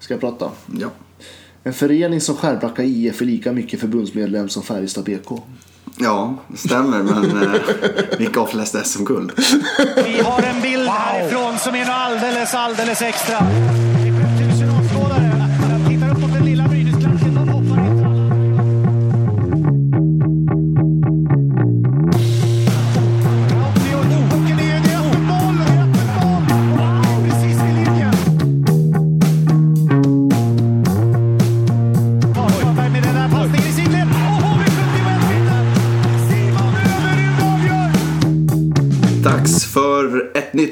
[0.00, 0.50] Ska jag prata?
[0.80, 0.88] Ja.
[1.64, 5.42] En förening som Skärblacka IF är lika mycket förbundsmedlem som Färjestad BK.
[5.98, 7.02] Ja, det stämmer.
[7.02, 7.60] Men eh,
[8.18, 9.32] vilka har flest SM-guld?
[10.04, 13.38] Vi har en bild härifrån som är alldeles, alldeles extra.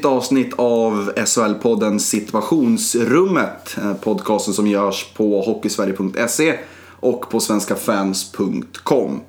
[0.05, 3.77] Nytt avsnitt av SHL-podden Situationsrummet.
[3.79, 6.59] Eh, podcasten som görs på hockeysverige.se
[7.01, 9.21] och på svenskafans.com.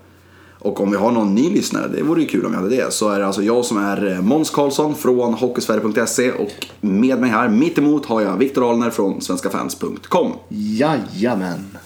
[0.59, 2.93] Och om vi har någon ny lyssnare, det vore ju kul om vi hade det,
[2.93, 7.29] så är det alltså jag som är eh, Måns Karlsson från hockeysverige.se och med mig
[7.29, 10.31] här mitt emot har jag Viktor Alner från svenskafans.com.
[10.49, 11.77] Jajamän.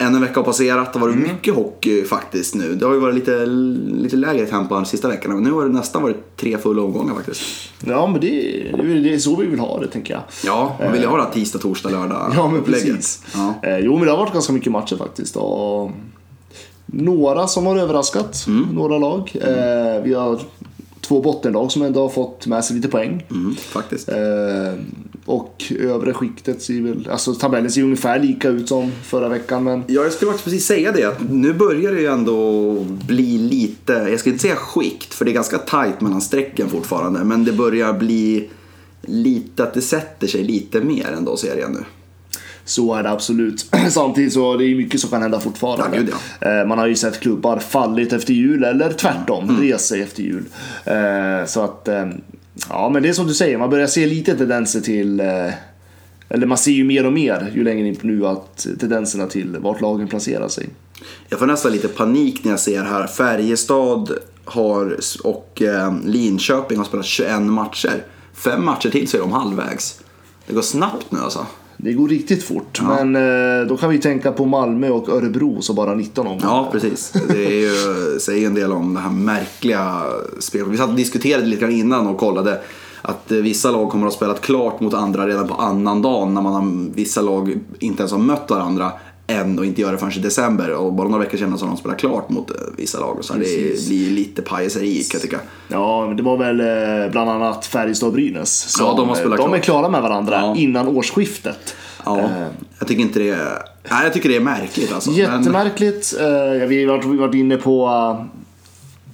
[0.00, 2.74] Än en vecka har passerat, det har varit mycket hockey faktiskt nu.
[2.74, 5.68] Det har ju varit lite, lite lägre tempo de sista veckorna, men nu har det
[5.72, 7.40] nästan varit tre fulla omgångar faktiskt.
[7.86, 8.28] Ja, men det,
[9.02, 10.22] det är så vi vill ha det, tänker jag.
[10.44, 13.22] Ja, man vill ju ha det här tisdag, torsdag, lördag Ja, men precis.
[13.34, 13.54] Ja.
[13.62, 15.36] Eh, jo, men det har varit ganska mycket matcher faktiskt.
[15.36, 15.90] Och
[16.86, 18.68] några som har överraskat, Mm.
[18.74, 19.32] några lag.
[19.34, 20.40] Eh, vi har
[21.10, 23.26] två bottenlag som ändå har fått med sig lite poäng.
[23.30, 24.08] Mm, faktiskt.
[24.08, 24.74] Eh,
[25.24, 29.64] och övre skiktet ser väl, alltså tabellen ser ungefär lika ut som förra veckan.
[29.64, 31.04] Men Ja, jag skulle faktiskt precis säga det.
[31.04, 32.72] Att nu börjar det ju ändå
[33.06, 37.24] bli lite, jag ska inte säga skikt, för det är ganska tajt mellan strecken fortfarande.
[37.24, 38.48] Men det börjar bli
[39.02, 41.84] lite att det sätter sig lite mer ändå serien nu.
[42.70, 43.66] Så är det absolut.
[43.90, 45.96] Samtidigt så det är mycket som kan hända fortfarande.
[45.96, 49.62] Ja, gud, Eh, man har ju sett klubbar fallit efter jul eller tvärtom, Mm.
[49.62, 50.44] resa sig efter jul.
[50.84, 52.06] Eh, så att, eh,
[52.68, 55.20] ja men det är som du säger, man börjar se lite tendenser till
[56.32, 59.56] eller man ser ju mer och mer ju längre in på nu att tendenserna till
[59.60, 60.68] vart lagen placerar sig.
[61.28, 63.06] Jag får nästan lite panik när jag ser här.
[63.06, 64.12] Färjestad
[64.44, 68.04] har, och eh, Linköping har spelat 21 matcher.
[68.34, 70.00] Fem matcher till så är de halvvägs.
[70.46, 71.46] Det går snabbt nu alltså.
[71.82, 75.74] Det går riktigt fort, men eh, då kan vi tänka på Malmö och Örebro så
[75.74, 76.54] bara 19 omgångar.
[76.54, 77.12] Ja, precis.
[77.28, 80.02] Det är ju, säger en del om det här märkliga
[80.38, 80.68] spelet.
[80.68, 82.60] Vi satt och diskuterade lite grann innan och kollade
[83.02, 86.28] att eh, vissa lag kommer att ha spelat klart mot andra redan på annan dag
[86.28, 88.92] när man har, vissa lag inte ens har mött varandra
[89.30, 90.70] än och inte gör det förrän i december.
[90.74, 93.18] Och bara några veckor senare så har de spelat klart mot eh, vissa lag.
[93.20, 93.40] Så det
[93.88, 95.40] blir lite pajaseri kan jag tycka.
[95.68, 98.58] Ja, men det var väl eh, bland annat Färjestad och Brynäs.
[98.72, 99.64] som, Ja, de har spelat eh, de är klart.
[99.64, 100.54] klara med varandra Ja.
[100.56, 101.74] innan årsskiftet.
[102.04, 102.26] Ja, Eh,
[102.78, 103.58] jag tycker inte det är...
[103.90, 105.10] Nej, jag tycker det är märkligt alltså.
[105.10, 106.14] Men- Jättemärkligt.
[106.20, 107.86] Eh, vi har varit, inne på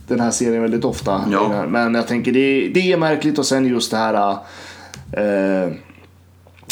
[0.09, 1.25] den här serien väldigt ofta.
[1.33, 1.65] Ja.
[1.69, 4.31] Men jag tänker det, det är märkligt och sen just det här
[5.13, 5.73] eh,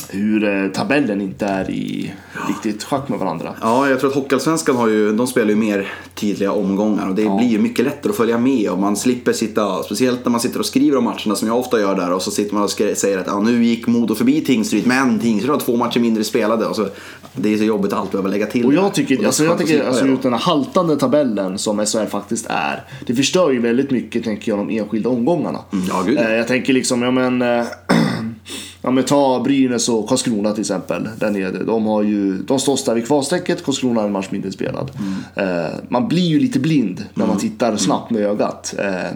[0.09, 2.13] hur eh, tabellen inte är i
[2.49, 3.55] riktigt schack med varandra.
[3.61, 7.37] Ja, jag tror att Hockeyallsvenskan har ju, de spelar ju mer tydliga omgångar och det
[7.39, 10.59] blir ju mycket lättare att följa med och man slipper sitta, speciellt när man sitter
[10.59, 13.19] och skriver om matcherna som jag ofta gör där och så sitter man och säger
[13.19, 16.77] att ja, nu gick Modo förbi Tingsryd men Tingsryd har två matcher mindre spelade och
[16.77, 16.89] så,
[17.33, 19.59] det är så jobbigt att alltid behöva lägga till Och jag tycker, då alltså jag
[19.59, 22.85] tycker alltså just den här haltande tabellen som SHL faktiskt är.
[23.07, 25.59] Det förstör ju väldigt mycket tänker jag de enskilda omgångarna.
[25.89, 26.23] ja, gud, ja.
[26.23, 27.65] Eh, jag tänker liksom, ja men eh,
[28.85, 31.09] Ja men ta Brynäs och Karlskrona till exempel.
[31.19, 31.51] Där nere.
[31.65, 34.91] De, har ju, de slåss där vid kvalstrecket, Karlskrona har en match mindre spelad.
[35.35, 35.45] Eh,
[35.89, 38.75] man blir ju lite blind när man tittar snabbt med ögat.
[38.79, 39.07] Eh,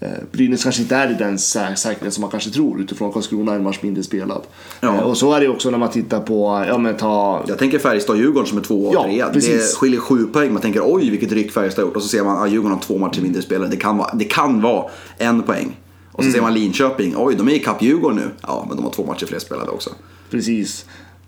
[0.00, 3.52] eh, Brynäs kanske inte är i den sä- säkerhet som man kanske tror utifrån Karlskrona
[3.52, 4.42] är en match mindre spelad.
[4.80, 4.94] Ja.
[4.94, 7.78] Eh, och så är det också när man tittar på, ja men ta Jag tänker
[7.78, 9.28] Färjestad-Djurgården som är två och Ja, trea.
[9.32, 9.40] Det
[9.76, 10.52] skiljer sju poäng.
[10.52, 11.96] Man tänker oj vilket ryck Färjestad har gjort.
[11.96, 13.68] Och så ser man att Djurgården har två matcher mindre spelare.
[13.68, 14.84] Det kan vara, det kan vara
[15.18, 15.76] en poäng.
[16.18, 16.32] Och Mm.
[16.32, 17.14] så ser man Linköping.
[17.16, 18.30] Oj, de är i kapp Djurgården nu.
[18.42, 19.90] Ja, men de har två matcher fler spelade också.
[20.30, 20.84] Precis.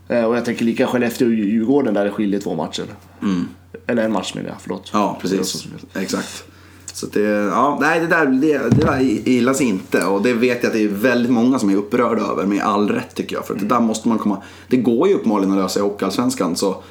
[0.09, 2.85] Eh, Och jag tänker lika Skellefteå och Djurgården där det skiljer två matcher.
[3.87, 4.91] Eller en match menar jag, förlåt.
[4.95, 5.03] Mm.
[5.03, 5.67] Ja, precis.
[5.95, 6.45] Exakt.
[6.93, 10.67] Så det, ja, nej, det där, det, det där gillas inte och det vet jag
[10.71, 13.47] att det är väldigt många som är upprörda över med all rätt tycker jag.
[13.47, 16.57] För att det där måste man komma, det går ju uppenbarligen att lösa i Hockeyallsvenskan
[16.57, 16.83] så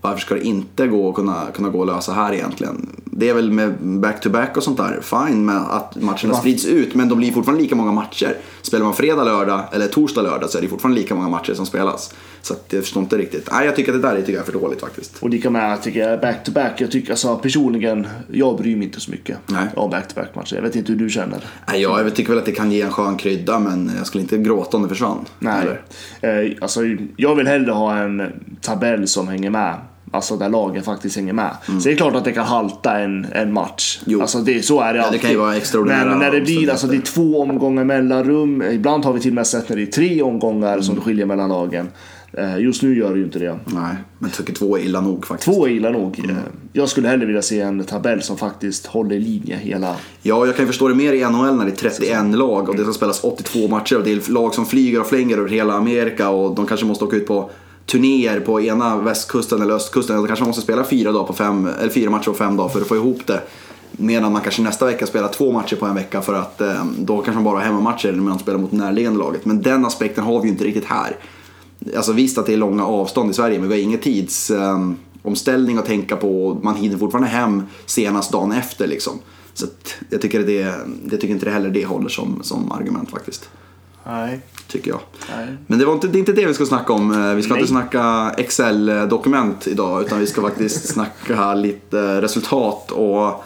[0.00, 2.88] varför ska det inte gå att kunna, kunna gå att lösa här egentligen?
[3.04, 7.08] Det är väl med back-to-back och sånt där, fine med att matcherna sprids ut men
[7.08, 8.36] de blir fortfarande lika många matcher.
[8.62, 11.66] Spelar man fredag, lördag eller torsdag, lördag så är det fortfarande lika många matcher som
[11.66, 12.14] spelas.
[12.42, 13.48] Så att jag förstår inte riktigt.
[13.52, 15.18] Nej, jag tycker att det där tycker jag är för dåligt faktiskt.
[15.20, 16.80] Och lika med, tycker back to back.
[16.80, 19.66] Jag tycker alltså personligen, jag bryr mig inte så mycket Nej.
[19.76, 20.54] om back to back matcher.
[20.54, 21.44] Jag vet inte hur du känner.
[21.68, 24.22] Nej, jag jag tycker väl att det kan ge en skön krydda men jag skulle
[24.22, 25.24] inte gråta om det försvann.
[25.38, 25.66] Nej.
[26.20, 26.44] Eller?
[26.44, 26.80] Eh, alltså,
[27.16, 28.22] jag vill hellre ha en
[28.60, 29.74] tabell som hänger med.
[30.12, 31.56] Alltså där lagen faktiskt hänger med.
[31.66, 33.98] Så det är klart att det kan halta en, en match.
[34.02, 34.12] Mm.
[34.12, 34.20] Jo.
[34.20, 35.20] Alltså det, så är det det alltid.
[35.20, 38.62] kan ju vara extraordinära Men när det blir alltså, det är två omgångar mellanrum.
[38.62, 41.26] Ibland har vi till och med sett när det är tre omgångar som det skiljer
[41.26, 41.88] mellan lagen.
[42.32, 43.58] Eh, Just nu gör det ju inte det.
[43.64, 45.52] Nej, men tycker två är illa nog faktiskt.
[45.54, 46.18] Två är illa nog.
[46.28, 46.36] Eh,
[46.72, 49.96] Jag skulle hellre vilja se en tabell som faktiskt håller linje hela...
[50.22, 52.76] Ja, jag kan ju förstå det mer i NHL när det är 31 lag och
[52.76, 55.74] det ska spelas 82 matcher och det är lag som flyger och flänger över hela
[55.74, 57.50] Amerika och de kanske måste åka ut på
[57.90, 60.16] turnéer på ena västkusten eller östkusten.
[60.16, 62.68] Då kanske man måste spela fyra, dagar på fem, eller fyra matcher på fem dagar
[62.68, 63.42] för att få ihop det.
[63.92, 67.16] Medan man kanske nästa vecka spelar två matcher på en vecka för att eh, då
[67.16, 69.44] kanske man bara har hemmamatcher när man spelar mot närliggande laget.
[69.44, 71.16] Men den aspekten har vi ju inte riktigt här.
[71.96, 75.80] Alltså visst att det är långa avstånd i Sverige men vi har ingen tidsomställning eh,
[75.80, 76.58] att tänka på.
[76.62, 79.18] Man hinner fortfarande hem senast dagen efter liksom.
[79.54, 80.74] Så att jag tycker, det,
[81.10, 83.50] jag tycker inte det heller det håller som, som argument faktiskt.
[84.06, 84.40] Nej.
[84.70, 85.00] Tycker jag.
[85.36, 85.56] Nej.
[85.66, 87.12] Men det, var inte, det är inte det vi ska snacka om.
[87.12, 87.60] Eh, Vi ska Nej.
[87.60, 93.44] inte snacka Excel-dokument idag utan vi ska faktiskt snacka lite resultat och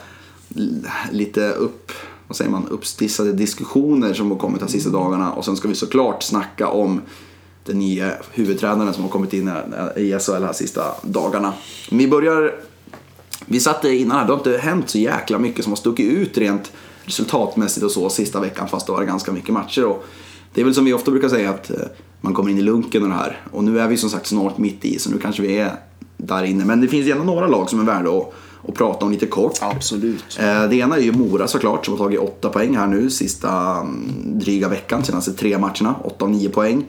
[1.11, 1.93] lite upp,
[2.29, 5.33] vad säger man, uppstissade diskussioner som har kommit de sista dagarna.
[5.33, 7.01] Och sen ska vi såklart snacka om
[7.65, 11.53] den nya huvudtränaren som har kommit in här- i SHL här sista dagarna.
[11.91, 12.55] Vi börjar
[13.47, 16.39] vi satt innan här, det har inte hänt så jäkla mycket som har stuckit ut
[16.39, 16.73] rent
[17.05, 19.85] resultatmässigt och så sista veckan fast det var ganska mycket matcher.
[19.85, 20.05] Och
[20.55, 21.77] det är väl som vi ofta brukar säga att eh,
[22.21, 23.41] man kommer in i lunken och det här.
[23.53, 25.73] Och nu är vi som sagt snart mitt i så nu kanske vi är
[26.17, 26.65] där inne.
[26.65, 28.33] Men det finns ändå några lag som är värda att,
[28.69, 29.59] att prata om lite kort.
[29.61, 30.39] Absolut.
[30.41, 33.77] Eh, Det ena är ju Mora såklart som har tagit åtta poäng här nu sista
[33.81, 35.95] mm, dryga veckan, senaste tre matcherna.
[36.05, 36.85] Åtta av nio poäng.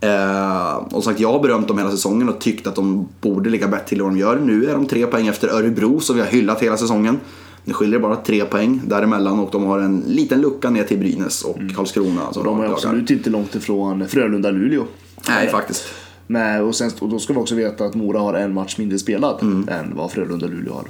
[0.00, 3.68] Eh, och sagt, jag har berömt dem hela säsongen och tyckt att de borde ligga
[3.68, 4.36] bättre till än vad de gör.
[4.36, 7.20] Nu är de tre poäng efter Örebro som vi har hyllat hela säsongen.
[7.64, 10.98] Nu skiljer det bara tre poäng däremellan och de har en liten lucka ner till
[10.98, 12.32] Brynäs och Karlskrona.
[12.32, 14.84] som Och de är absolut inte långt ifrån Frölunda-Luleå.
[15.28, 15.84] Nej, faktiskt.
[16.26, 18.98] Men, och, sen, och då ska vi också veta att Mora har en match mindre
[18.98, 19.68] spelad Mm.
[19.68, 20.84] än vad Frölunda-Luleå har.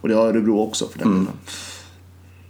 [0.00, 1.18] Och det har Örebro också för den Mm.
[1.24, 1.38] delen.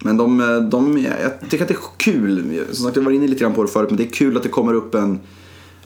[0.05, 0.39] Men de,
[0.71, 2.65] de, jag tycker att det är kul.
[2.73, 4.43] Som sagt, jag var inne lite grann på det förut, men det är kul att
[4.43, 5.21] det kommer upp en,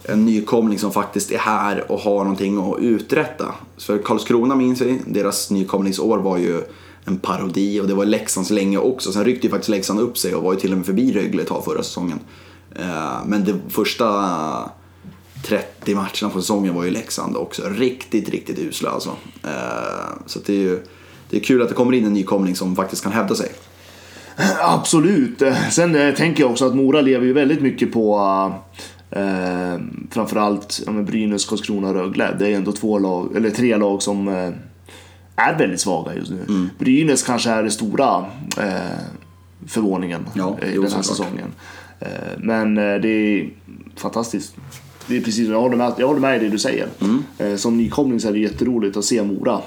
[0.02, 3.54] en nykomling som faktiskt är här och har någonting att uträtta.
[3.78, 6.60] För Karlskrona minns vi, deras nykomlingsår var ju
[7.06, 9.12] en parodi och det var Leksands länge också.
[9.12, 11.42] Sen ryckte ju faktiskt Leksand upp sig och var ju till och med förbi Rögle
[11.42, 12.18] ett tag förra säsongen.
[12.74, 14.70] Eh, men de första
[15.44, 19.10] 30 matcherna på säsongen var ju Leksand också riktigt, riktigt usla alltså.
[19.42, 20.82] Eh, så det är ju
[21.30, 23.52] det är kul att det kommer in en nykomling som faktiskt kan hävda sig.
[24.60, 25.42] Absolut.
[25.70, 28.18] Sen eh, tänker jag också att Mora lever ju väldigt mycket på
[29.10, 29.80] eh,
[30.10, 32.36] framförallt ja, Brynäs, Karlskrona och Rögle.
[32.38, 34.50] Det är ändå två lag, eller tre lag som eh,
[35.36, 36.44] är väldigt svaga just nu.
[36.48, 36.70] Mm.
[36.78, 38.24] Brynäs kanske är det stora
[38.58, 38.98] eh,
[39.66, 41.52] förvåningen Ja, i den här säsongen.
[42.00, 43.50] Eh, men eh, det är
[43.96, 44.54] fantastiskt.
[45.06, 46.88] Det är precis, jag håller med, jag håller med i det du säger.
[47.00, 47.24] Mm.
[47.38, 49.60] Eh, som nykomling så är det jätteroligt att se Mora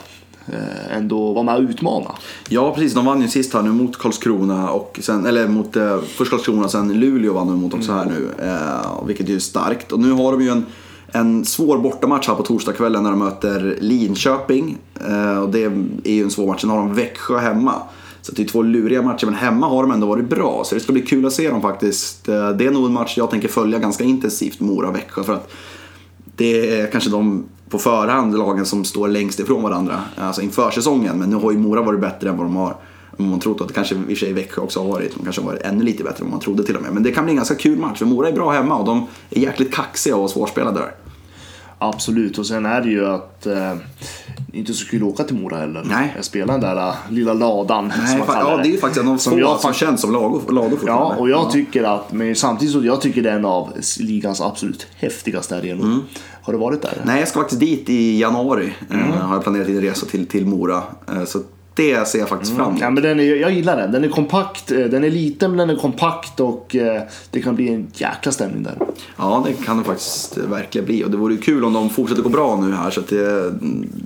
[0.48, 2.12] eh, ändå vara med och utmana.
[2.50, 2.94] Ja, precis.
[2.94, 6.70] De vann ju sist här nu mot Karlskrona och sen, eller mot eh, först Karlskrona
[6.70, 8.46] sen Luleå vann de mot också här nu.
[8.46, 9.92] Eh, vilket ju är starkt.
[9.92, 10.66] Och nu har de ju en,
[11.12, 14.78] en svår bortamatch här på torsdagskvällen när de möter Linköping.
[15.08, 15.64] Eh, och det
[16.04, 16.62] är ju en svår match.
[16.62, 17.74] Sen har de Växjö hemma.
[18.22, 20.64] Så det är två luriga matcher, men hemma har de ändå varit bra.
[20.66, 22.30] Så det ska bli kul att se dem faktiskt.
[22.30, 25.24] Eh, det är nog en match jag tänker följa ganska intensivt, Mora-Växjö.
[25.24, 25.52] För att
[26.36, 31.20] det är kanske de på förhand lagen som står längst ifrån varandra alltså inför säsongen.
[31.20, 32.76] Men nu har ju Mora varit bättre än vad de har
[33.20, 35.16] om man trott att det kanske i och för sig Växjö också har varit.
[35.16, 36.94] De kanske har varit ännu lite bättre än man trodde till och med.
[36.94, 39.08] Men det kan bli en ganska kul match för Mora är bra hemma och de
[39.30, 40.92] är jäkligt kaxiga och svårspelade där.
[41.82, 43.74] Absolut, och sen är det ju att eh,
[44.54, 45.84] inte så kul att åka till Mora heller.
[45.86, 46.14] Nej.
[46.16, 49.06] Jag spelar den där äh, lilla ladan som man kallar ja, det är ju faktiskt
[49.06, 52.36] en av Som jag fakt- känns som lador, lador Ja, och jag tycker att, men
[52.36, 55.86] samtidigt så jag tycker det är en av ligans absolut häftigaste arenor.
[55.86, 56.02] Mm.
[56.42, 57.02] Har du varit där?
[57.06, 58.74] Nej, jag ska faktiskt dit i januari.
[58.90, 59.12] Mm.
[59.12, 60.84] Eh, har jag planerat en resa till, till Mora.
[61.08, 61.40] Eh, så
[61.80, 62.82] det ser jag faktiskt fram emot.
[62.82, 63.92] Ja, men den är, jag gillar den.
[63.92, 67.56] Den är kompakt, eh, den är liten men den är kompakt och eh, det kan
[67.56, 68.78] bli en jäkla stämning där.
[69.18, 71.04] Ja, det kan det faktiskt verkligen bli.
[71.04, 73.54] Och det vore ju kul om de fortsätter gå bra nu här så att det,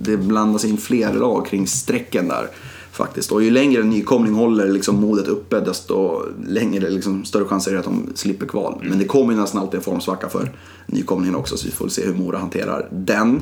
[0.02, 2.48] det blandas in fler lag kring strecken där.
[2.92, 3.32] Faktiskt.
[3.32, 7.74] Och ju längre en nykomling håller liksom modet uppe desto längre, liksom, större chanser är
[7.74, 8.82] det att de slipper kval.
[8.82, 10.52] Men det kommer ju nästan alltid en formsvacka för
[10.86, 13.40] nykomlingen också så vi får se hur Mora hanterar den.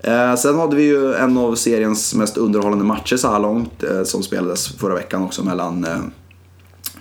[0.00, 4.02] Eh, sen hade vi ju en av seriens mest underhållande matcher så här långt eh,
[4.02, 5.98] som spelades förra veckan också mellan eh,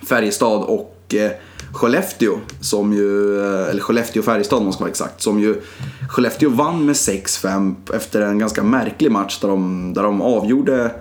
[0.07, 1.31] Färjestad och eh,
[1.73, 2.39] Skellefteå.
[2.61, 5.21] Som ju, eh, eller Skellefteå och Färjestad om man ska vara exakt.
[5.21, 5.61] Som ju
[6.09, 10.91] Skellefteå vann med 6-5 efter en ganska märklig match där de, där de avgjorde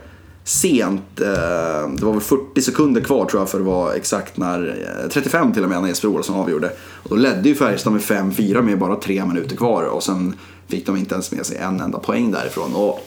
[0.45, 1.21] sent.
[1.21, 5.09] Eh, det var väl 40 sekunder kvar tror jag för att vara exakt när, eh,
[5.09, 6.71] 35 till och med när Jesper Olsson avgjorde.
[7.03, 10.35] Och då ledde ju Färjestad med 5-4 med bara tre minuter kvar och sen
[10.69, 12.75] fick de inte ens med sig en enda poäng därifrån.
[12.75, 13.01] Och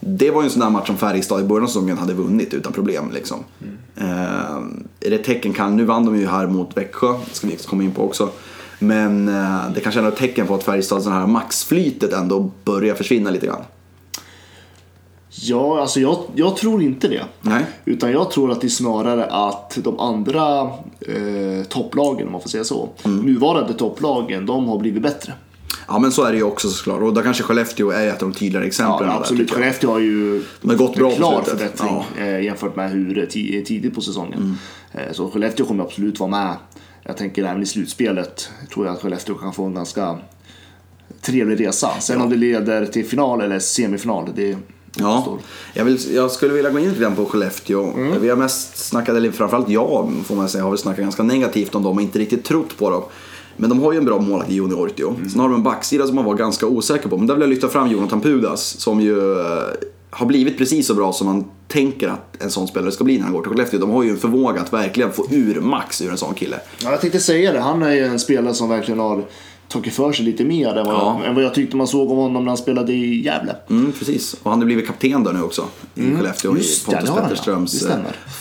[0.00, 2.54] det var ju en sån där match som Färjestad i början av säsongen hade vunnit
[2.54, 3.10] utan problem.
[3.12, 3.38] Liksom.
[3.96, 4.56] Eh,
[5.00, 7.82] är det tecken kan, nu vann de ju här mot Växjö, det ska vi komma
[7.82, 8.28] in på också.
[8.78, 13.30] Men eh, det kanske är ett tecken på att Färjestads här maxflytet ändå börjar försvinna
[13.30, 13.62] lite grann.
[15.34, 17.24] Ja, alltså jag, jag tror inte det.
[17.40, 17.64] Nej.
[17.84, 20.60] Utan jag tror att det är snarare att de andra
[21.00, 23.26] eh, topplagen, om man får säga så, Mm.
[23.26, 25.32] nuvarande topplagen, de har blivit bättre.
[25.88, 27.02] Ja men så är det ju också såklart.
[27.02, 29.08] Och där kanske Skellefteå är ett av de tydligare exemplen.
[29.08, 29.50] Ja, där, absolut.
[29.50, 29.58] jag.
[29.58, 33.64] Skellefteå har ju De har gått bra klar förbättring eh, jämfört med hur det ti-
[33.64, 34.38] tidigt på säsongen.
[34.92, 35.06] Mm.
[35.08, 36.54] Eh, så Skellefteå kommer absolut vara med.
[37.02, 40.18] Jag tänker även i slutspelet tror jag att Skellefteå kan få en ganska
[41.20, 41.90] trevlig resa.
[42.00, 44.56] Sen om det leder till final eller semifinal, det
[44.98, 45.38] Ja,
[45.74, 47.92] jag, vill, jag skulle vilja gå in lite grann på Skellefteå.
[48.20, 51.74] Vi har mest snackat, eller framförallt jag får man säga, har väl snackat ganska negativt
[51.74, 53.02] om dem och inte riktigt trott på dem.
[53.62, 55.14] Men de har ju en bra målvakt i Joni Ortio.
[55.30, 57.16] Sen har de en backsida som man var ganska osäker på.
[57.16, 59.62] Men där vill jag lyfta fram Jonathan Pudas som ju eh,
[60.10, 63.24] har blivit precis så bra som man tänker att en sån spelare ska bli när
[63.24, 63.80] han går till Skellefteå.
[63.80, 66.56] De har ju en förmåga att verkligen få ur max ur en sån kille.
[66.82, 67.60] Ja, jag tänkte säga det.
[67.60, 69.24] Han är ju en spelare som verkligen har
[69.68, 71.20] tagit för sig lite mer än vad, Ja.
[71.24, 73.56] än vad jag tyckte man såg av honom när han spelade i Gävle.
[73.70, 74.36] Mm, precis.
[74.42, 75.64] Och han har blivit kapten där nu också.
[75.94, 76.62] I Skellefteå Mm.
[76.62, 77.22] Just i Pontus ja.
[77.22, 77.96] Petterströms eh,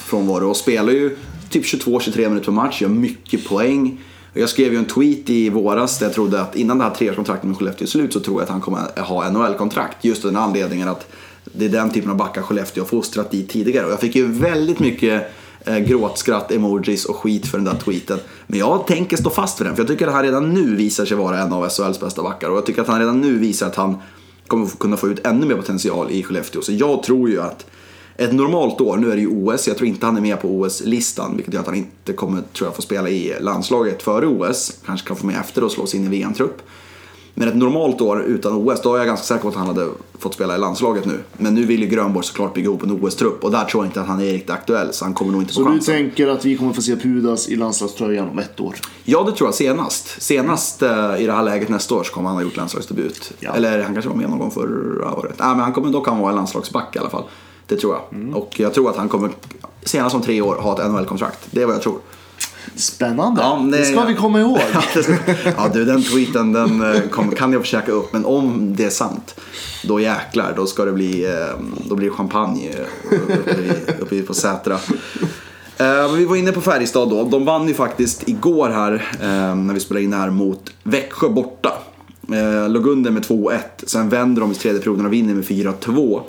[0.06, 0.50] frånvaro.
[0.50, 1.18] Och spelar ju
[1.50, 4.00] typ 22-23 minuter per match, gör mycket poäng.
[4.34, 7.48] Jag skrev ju en tweet i våras där jag trodde att innan det här treårskontraktet
[7.48, 10.06] med Skellefteå är slut så tror jag att han kommer ha NHL-kontrakt.
[10.06, 11.08] Just av den anledningen att
[11.44, 13.86] det är den typen av backar Skellefteå har fostrat dit tidigare.
[13.86, 15.32] Och jag fick ju väldigt mycket
[15.66, 18.20] eh, gråtskratt, emojis och skit för den där tweeten.
[18.48, 21.06] Men jag tänker stå fast för den, för jag tycker att han redan nu visar
[21.06, 22.50] sig vara en av SHLs bästa backar.
[22.50, 23.98] Och jag tycker att han redan nu visar att han
[24.48, 26.62] kommer kunna få ut ännu mer potential i Skellefteå.
[26.62, 27.66] Så jag tror ju att
[28.18, 30.48] ett normalt år, nu är det ju OS, jag tror inte han är med på
[30.48, 34.74] OS-listan, vilket gör att han inte kommer, tror jag, få spela i landslaget före OS.
[34.86, 36.62] Kanske kan få med efter och slå sig in i VM-trupp.
[37.34, 39.88] Men ett normalt år utan OS, då är jag ganska säker på att han hade
[40.20, 41.20] fått spela i landslaget nu.
[41.38, 44.02] Men nu vill ju Grönborg såklart bygga ihop en OS-trupp och där tror jag inte
[44.02, 45.94] att han är riktigt aktuell, så han kommer nog inte få Så du chansen.
[45.96, 48.76] tänker att vi kommer få se Pudas i landslagströjan om ett år?
[49.04, 50.22] Ja, det tror jag senast.
[50.22, 53.32] Senast eh, i det här läget nästa år så kommer han ha gjort landslagsdebut.
[53.40, 53.54] Ja.
[53.56, 55.36] Eller han kanske var med någon gång förra året.
[55.40, 57.24] Nej, men han kommer dock han vara en landslagsback i alla fall.
[57.68, 58.20] Det tror jag.
[58.20, 58.36] Mm.
[58.36, 59.30] Och jag tror att han kommer
[59.84, 61.40] senast om tre år ha ett NHL-kontrakt.
[61.52, 62.00] Det är vad jag tror.
[62.76, 63.42] Spännande!
[63.42, 64.60] Ja, det, det- ska vi komma ihåg.
[65.58, 68.14] Ja, du, den tweeten den eh, kom, kan jag försöka upp.
[68.14, 69.40] Men om det är sant,
[69.84, 74.34] då jäklar, då ska det bli, eh, då blir det champagne eh, uppe, uppe på
[74.34, 74.78] Sätra.
[76.18, 77.24] Vi var inne på Färjestad då.
[77.24, 79.12] De vann ju faktiskt igår här,
[79.56, 81.74] när vi spelade in här, mot Växjö borta.
[82.68, 86.22] Låg under med 2-1, sen vänder de i tredje perioden och vinner med 4-2.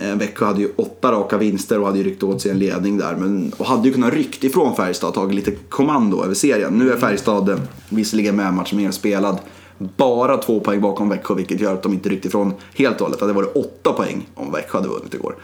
[0.00, 2.98] Eh, Växjö hade ju åtta raka vinster och hade ju ryckt åt sig en ledning
[2.98, 3.16] där.
[3.16, 6.78] Men, och hade ju kunnat ryckt ifrån Färjestad och tagit lite kommando över serien.
[6.78, 9.38] Nu är Färjestad eh, visserligen med matchen mer spelad.
[9.78, 13.18] Bara två poäng bakom Växjö vilket gör att de inte ryckt ifrån helt och hållet.
[13.18, 15.36] Det hade varit åtta poäng om Växjö hade vunnit igår.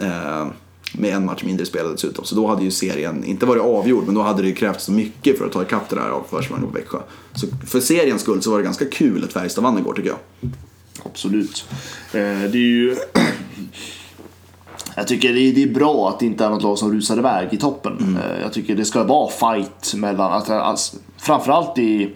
[0.00, 0.46] Eh,
[0.94, 2.24] med en match mindre spelad dessutom.
[2.24, 4.92] Så då hade ju serien inte varit avgjord men då hade det ju krävts så
[4.92, 6.98] mycket för att ta ikapp det där av försprånget på Växjö.
[7.34, 10.50] Så för seriens skull så var det ganska kul att Färjestad vann igår tycker jag.
[11.04, 11.64] Absolut.
[12.12, 12.96] Eh, det är ju...
[14.96, 17.56] Jag tycker det är, bra att det inte är något lag som rusar iväg i
[17.56, 17.96] toppen.
[18.00, 18.16] Mm.
[18.16, 22.10] Eh, Jag tycker det ska vara fight mellan, alltså, framförallt i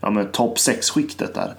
[0.00, 1.54] ja, men topp 6-skiktet där.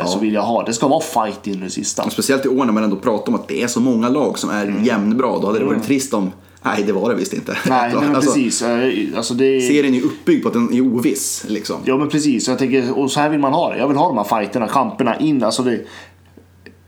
[0.00, 2.02] Eh, Så vill jag ha, det ska vara fight in i det sista.
[2.04, 4.38] Och speciellt i år när man ändå pratar om att det är så många lag
[4.38, 5.38] som är jämnbra.
[5.38, 6.32] Då hade det varit trist om...
[6.62, 7.52] Nej, det var det visst inte.
[7.52, 7.78] Mm.
[7.78, 8.62] Nej, nej men Alltså, precis.
[8.62, 9.60] Eh, Alltså det.
[9.60, 11.44] Serien är uppbyggd på att den är oviss.
[11.48, 11.76] Liksom.
[11.84, 13.78] Ja men precis, jag tänker, och så här vill man ha det.
[13.78, 15.44] Jag vill ha de här fighterna, kamperna in.
[15.44, 15.80] Alltså det,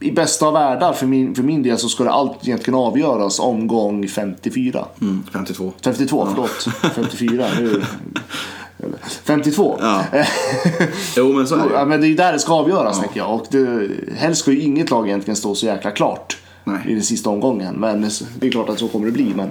[0.00, 3.38] I bästa av världar för min, för min del så ska det allt egentligen avgöras
[3.38, 4.84] omgång 54.
[5.00, 5.72] Mm, 52.
[5.82, 6.68] 52, förlåt.
[6.94, 7.82] 54, nu.
[9.24, 9.78] 52.
[9.80, 10.04] Ja.
[11.16, 13.18] Jo, men så är det Ja, men det är ju där det ska avgöras tänker
[13.18, 13.34] jag.
[13.34, 16.78] Och det, helst ska ju inget lag egentligen stå så jäkla klart Nej.
[16.88, 17.74] i den sista omgången.
[17.74, 19.32] Men det är klart att så kommer det bli.
[19.36, 19.50] Men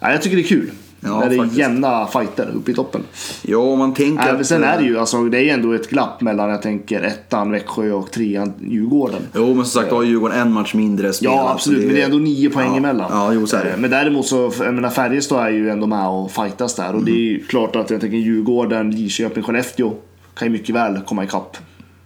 [0.00, 0.70] ja, jag tycker det är kul.
[1.00, 3.02] Ja, när det är jämna fighter uppe i toppen.
[3.42, 5.90] Ja, om man tänker men sen är det eh, ju, alltså, det är ändå ett
[5.90, 9.22] glapp mellan jag tänker ettan Växjö och trean Djurgården.
[9.34, 11.36] Jo, men som sagt, har Djurgården en match mindre spelat.
[11.36, 12.76] Ja absolut, men det är ändå nio poäng ja.
[12.76, 13.10] emellan.
[13.12, 13.70] Ja, jo, så är det.
[13.70, 16.94] Eh, Men däremot så, jag menar Färjestad är ju ändå med och fightas där.
[16.94, 17.24] Och det är Mm.
[17.24, 19.92] ju klart att jag tänker Djurgården, Lidköping, Skellefteå
[20.34, 21.56] kan ju mycket väl komma ikapp.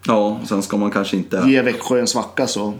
[0.06, 1.42] Ja, sen ska man kanske inte...
[1.46, 2.72] Ge Växjö en svacka så.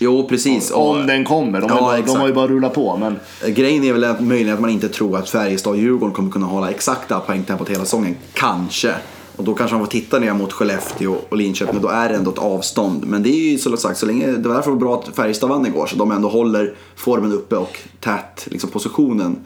[0.00, 0.70] Jo, precis.
[0.70, 1.60] Och- Om den kommer.
[1.60, 2.96] De, Ja, har, ju bara, de har ju bara rullat på.
[2.96, 3.16] Men
[3.54, 6.46] Grejen är väl att möjligen att man inte tror att Färjestad och Djurgården kommer kunna
[6.46, 8.16] hålla exakta poängtempot hela säsongen.
[8.32, 8.94] Kanske.
[9.36, 12.14] Och då kanske man får titta ner mot Skellefteå och Linköping och då är det
[12.14, 13.04] ändå ett avstånd.
[13.06, 15.16] Men det är ju som sagt, så länge, det var därför det var bra att
[15.16, 15.86] Färjestad vann igår.
[15.86, 19.36] Så de ändå håller formen uppe och tät liksom positionen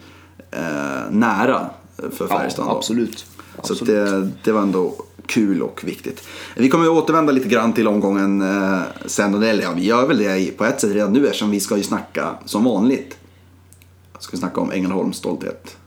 [0.51, 0.61] eh,
[1.11, 1.65] nära
[2.17, 2.65] för Färjestad.
[2.65, 2.77] ja, då.
[2.77, 3.25] absolut.
[3.63, 3.85] Så absolut.
[3.85, 4.93] det, det var ändå
[5.25, 6.27] kul och viktigt.
[6.55, 9.35] Vi kommer att återvända lite grann till omgången eh, sen.
[9.35, 11.77] Och eller ja, vi gör väl det på ett sätt redan nu eftersom vi ska
[11.77, 13.17] ju snacka som vanligt.
[14.19, 15.77] Ska vi snacka om Ängelholms stolthet.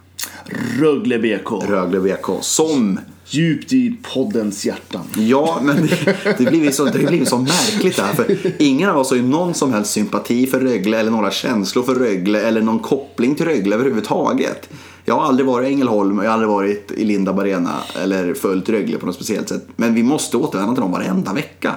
[0.78, 1.52] Rögle BK.
[1.68, 5.02] Rögle BK som Djupt i poddens hjärtan.
[5.16, 8.14] Ja, men det, det blir så, det blir så märkligt det här.
[8.14, 11.82] För ingen av oss har ju någon som helst sympati för Rögle eller några känslor
[11.82, 14.68] för Rögle eller någon koppling till Rögle överhuvudtaget.
[15.04, 18.68] Jag har aldrig varit i Ängelholm, jag har aldrig varit i Lindab Arena eller följt
[18.68, 19.66] Rögle på något speciellt sätt.
[19.76, 21.74] Men vi måste återvända till dem varenda vecka.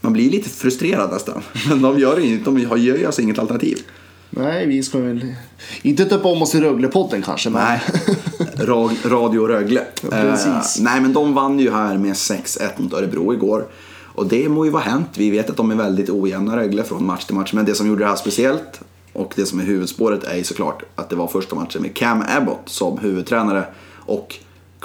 [0.00, 1.42] Man blir lite frustrerad nästan.
[1.68, 3.78] Men de gör, inte, de gör alltså inget alternativ.
[4.30, 5.34] Nej, vi ska väl
[5.82, 7.50] inte döpa om oss i Röglepodden kanske.
[7.50, 7.62] Men...
[7.62, 7.80] Nej,
[8.56, 9.84] Ra- Radio Rögle.
[10.10, 10.78] precis.
[10.78, 13.66] Eh, nej, men de vann ju här med 6-1 mot Örebro igår.
[14.14, 15.08] Och det må ju vara hänt.
[15.16, 17.52] Vi vet att de är väldigt ojämna Rögle från match till match.
[17.52, 18.80] Men det som gjorde det här speciellt
[19.14, 22.22] och det som är huvudspåret är ju såklart att det var första matchen med Cam
[22.36, 23.64] Abbott som huvudtränare.
[24.06, 24.34] Och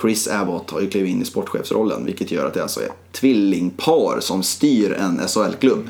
[0.01, 2.05] Chris Abbott har ju klivit in i sportchefsrollen.
[2.05, 5.87] Vilket gör att det alltså är tvillingpar som styr en SHL-klubb.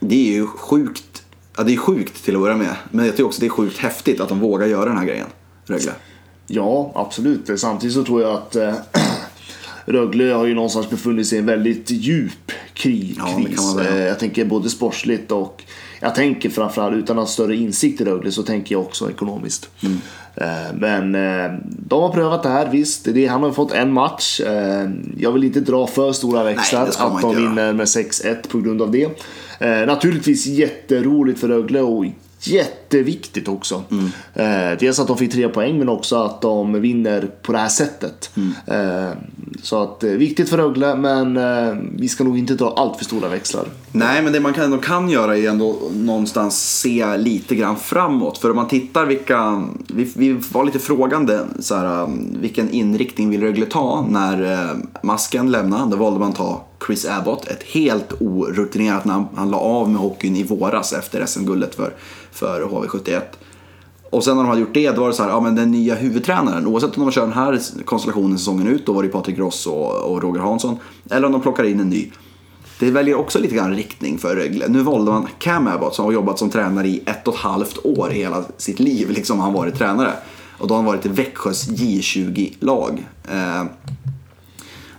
[0.00, 1.22] Det är ju sjukt.
[1.56, 2.76] Ja, det är sjukt till att börja med.
[2.90, 5.04] Men jag tycker också att det är sjukt häftigt att de vågar göra den här
[5.06, 5.26] grejen.
[5.66, 5.92] Rögle.
[6.46, 7.60] Ja, absolut.
[7.60, 8.74] Samtidigt så tror jag att eh,
[9.86, 13.56] Rögle har ju någonstans befunnit sig i en väldigt djup kri- Ja, det kan kris.
[13.56, 13.90] man säga.
[13.98, 15.62] Eh, jag tänker både sportsligt och
[16.04, 19.70] jag tänker framförallt utan att ha större insikt i Rögle så tänker jag också ekonomiskt.
[19.82, 19.98] Mm.
[20.34, 23.04] Eh, Men eh, de har prövat det här, visst.
[23.04, 24.40] Det, han har fått en match.
[24.40, 28.60] Eh, Jag vill inte dra för stora växlar man att de vinner med 6-1 på
[28.60, 29.08] grund av det.
[29.86, 32.06] Naturligtvis jätteroligt för Rögle och
[32.46, 33.82] jätteviktigt också.
[33.90, 34.04] Mm.
[34.34, 37.68] Eh, dels att de fick tre poäng men också att de vinner på det här
[37.68, 38.30] sättet.
[38.36, 38.52] Mm.
[38.66, 39.12] Eh,
[39.62, 43.04] så att eh, viktigt för Rögle men eh, vi ska nog inte dra allt för
[43.04, 43.64] stora växlar.
[43.92, 48.38] Nej, men det man ändå kan göra är ändå någonstans se lite grann framåt.
[48.38, 53.30] För om man tittar vilka, vi, vi var lite frågande, så här, um, vilken inriktning
[53.30, 55.90] vill Rögle ta när eh, masken lämnade?
[55.90, 59.26] Då valde man ta Chris Abbott, ett helt orutinerat namn.
[59.34, 61.94] Han la av med hockeyn i våras efter SM-guldet för,
[62.32, 63.20] för HV71.
[64.10, 65.70] Och sen när de hade gjort det, då var det så här, ja men den
[65.70, 69.38] nya huvudtränaren, oavsett om de kör den här konstellationen säsongen ut, då var det Patrik
[69.38, 70.78] Ross och, och Roger Hansson,
[71.10, 72.10] eller om de plockar in en ny.
[72.78, 74.68] Det väljer också lite grann riktning för Rögle.
[74.68, 77.78] Nu valde man Cam Abbott som har jobbat som tränare i ett och ett halvt
[77.84, 80.12] år i hela sitt liv, liksom har han varit tränare.
[80.58, 83.06] Och då har han varit i Växjös J20-lag.
[83.30, 83.64] Eh,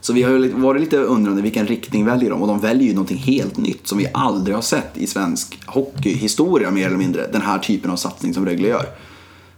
[0.06, 2.94] så vi har ju varit lite undrande vilken riktning väljer de och de väljer ju
[2.94, 7.28] någonting helt nytt som vi aldrig har sett i svensk hockeyhistoria mer eller mindre.
[7.32, 8.86] Den här typen av satsning som Rögle gör.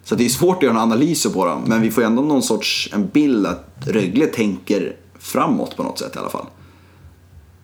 [0.04, 2.22] Så det är svårt att göra en analys på dem men vi får ju ändå
[2.22, 6.46] någon sorts en bild att Rögle tänker framåt på något sätt i alla fall.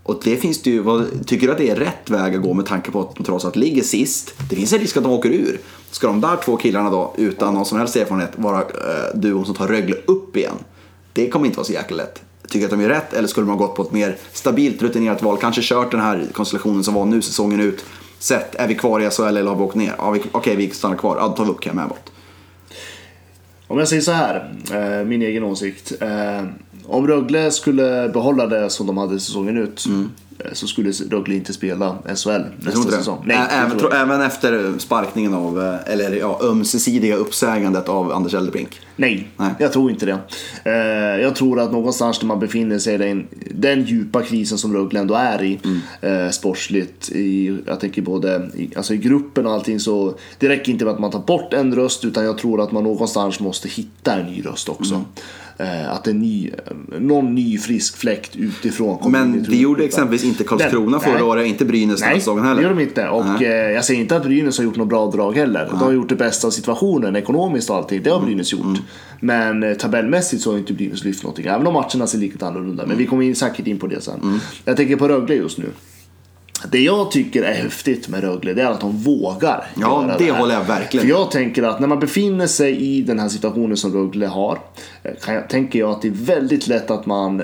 [0.04, 2.54] Och det finns det ju, vad, tycker du att det är rätt väg att gå
[2.54, 4.34] med tanke på att de trots allt ligger sist?
[4.50, 5.60] Det finns en risk att de åker ur.
[5.92, 9.56] Ska de där två killarna då, utan någon som helst erfarenhet, vara eh, duon som
[9.56, 10.56] tar Rögle upp igen?
[11.14, 12.22] Det kommer inte vara så jäkla lätt.
[12.48, 15.22] Tycker att de är rätt eller skulle de ha gått på ett mer stabilt rutinerat
[15.22, 15.38] val?
[15.42, 17.86] Kanske kört den här konstellationen som var nu säsongen ut.
[18.20, 19.96] Sett, är vi kvar i SHL eller har vi åkt ner?
[19.98, 21.18] Ja, vi, okej, vi stannar kvar.
[21.18, 22.12] Ja, då tar vi upp Cam Abbott.
[23.68, 25.94] Om jag säger så här, eh, min egen åsikt.
[26.02, 26.46] Eh,
[26.86, 29.94] om Rögle skulle behålla det som de hade säsongen ut eh,
[30.54, 33.26] så skulle Rögle inte spela SHL nästa inte säsong.
[33.28, 38.80] Det även, tro, även efter sparkningen av, eh, eller ja, ömsesidiga uppsägandet av Anders Eldebrink.
[38.96, 39.50] Nej, Nej.
[39.60, 40.20] jag tror inte det.
[40.64, 44.74] Eh, jag tror att någonstans där man befinner sig i den, den djupa krisen som
[44.74, 46.26] Rögle ändå är i Mm.
[46.26, 47.10] eh, sportsligt.
[47.12, 50.94] I, jag tänker både i, alltså i gruppen och allting så det räcker inte med
[50.94, 54.26] att man tar bort en röst utan jag tror att man någonstans måste hitta en
[54.26, 54.94] ny röst också.
[54.94, 55.06] Mm.
[55.58, 56.52] Eh, att en ny,
[57.00, 61.24] någon ny frisk fläkt utifrån kommer Men det gjorde exempelvis inte Karlskrona Den- förra nej.
[61.24, 62.62] året, inte Brynäs den här Nej, säsongen det heller.
[62.62, 63.10] gör de inte.
[63.10, 63.46] Och Nej.
[63.46, 65.68] eh, jag säger inte att Brynäs har gjort något bra drag heller.
[65.70, 68.04] De har gjort det bästa av situationen ekonomiskt och allting.
[68.04, 68.20] Det Mm.
[68.22, 68.78] har Brynäs gjort.
[69.20, 71.46] Men eh, tabellmässigt så har inte Brynäs lyft någonting.
[71.46, 72.84] Även om matcherna ser lite annorlunda.
[72.84, 72.90] Mm.
[72.90, 74.40] Men vi kommer in säkert in på det sen.
[74.66, 75.66] Jag tänker på Rögle just nu.
[76.72, 80.40] Det jag tycker är häftigt med Rögle det är att de vågar Ja, det här.
[80.40, 83.78] håller jag verkligen För jag tänker att när man befinner sig i den här situationen
[83.78, 84.60] som Rögle har.
[85.04, 87.42] eh, jag, tänker jag att det är väldigt lätt att man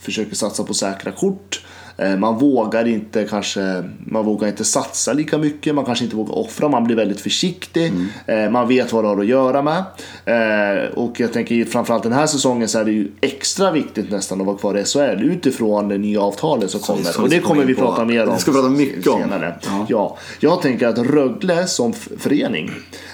[0.00, 1.64] försöker satsa på säkra kort.
[1.96, 6.38] Eh, Man vågar inte kanske, man vågar inte satsa lika mycket, man kanske inte vågar
[6.38, 7.92] offra, man blir väldigt försiktig.
[8.26, 9.84] Eh, Man vet vad det har att göra med.
[10.24, 14.40] Eh, Och jag tänker framförallt den här säsongen så är det ju extra viktigt nästan
[14.40, 17.20] att vara kvar i SHL utifrån det nya avtalet som kommer.
[17.22, 19.20] Och det kommer vi prata mer om Det ska prata mycket om.
[19.20, 19.54] senare.
[19.64, 19.86] Ja.
[19.88, 22.70] Ja, jag tänker att Rögle som förening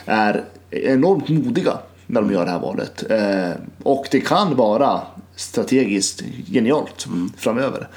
[0.07, 3.05] är enormt modiga när de gör det här valet.
[3.83, 5.01] Och det kan vara
[5.37, 7.89] strategiskt genialt framöver.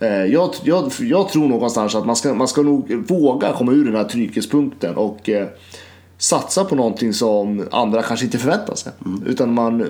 [0.00, 3.84] Eh, jag, jag, jag tror någonstans att man ska, man ska nog våga komma ur
[3.84, 5.48] den här tryckespunkten och eh,
[6.18, 8.92] satsa på någonting som andra kanske inte förväntar sig.
[9.26, 9.86] Utan man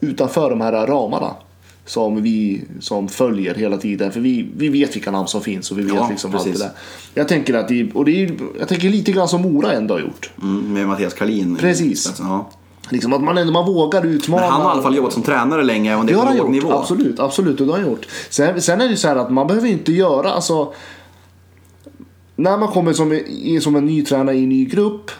[0.00, 1.34] utanför de här ramarna
[1.84, 4.12] som vi som följer hela tiden.
[4.12, 6.50] För vi, vi vet vilka namn som finns och vi vet Ja, liksom allt det
[6.50, 6.66] precis.
[6.66, 6.72] där.
[7.14, 10.00] Jag tänker att det, och det är, jag tänker lite grann som Mora ändå har
[10.00, 10.30] gjort.
[10.42, 11.56] Mm, med Mattias Karlin.
[11.56, 12.14] Precis.
[12.18, 12.50] Ja.
[12.88, 14.42] Liksom att man, man vågar utmana.
[14.42, 16.28] Men han har i alla fall jobbat som tränare länge, om det är har på
[16.28, 16.72] han låg gjort, nivå.
[16.72, 18.06] absolut, absolut, och det har han gjort.
[18.30, 20.72] Sen, sen är det ju så här att man behöver inte göra, alltså.
[22.36, 23.20] När man kommer som,
[23.60, 25.10] som en ny tränare i en ny grupp.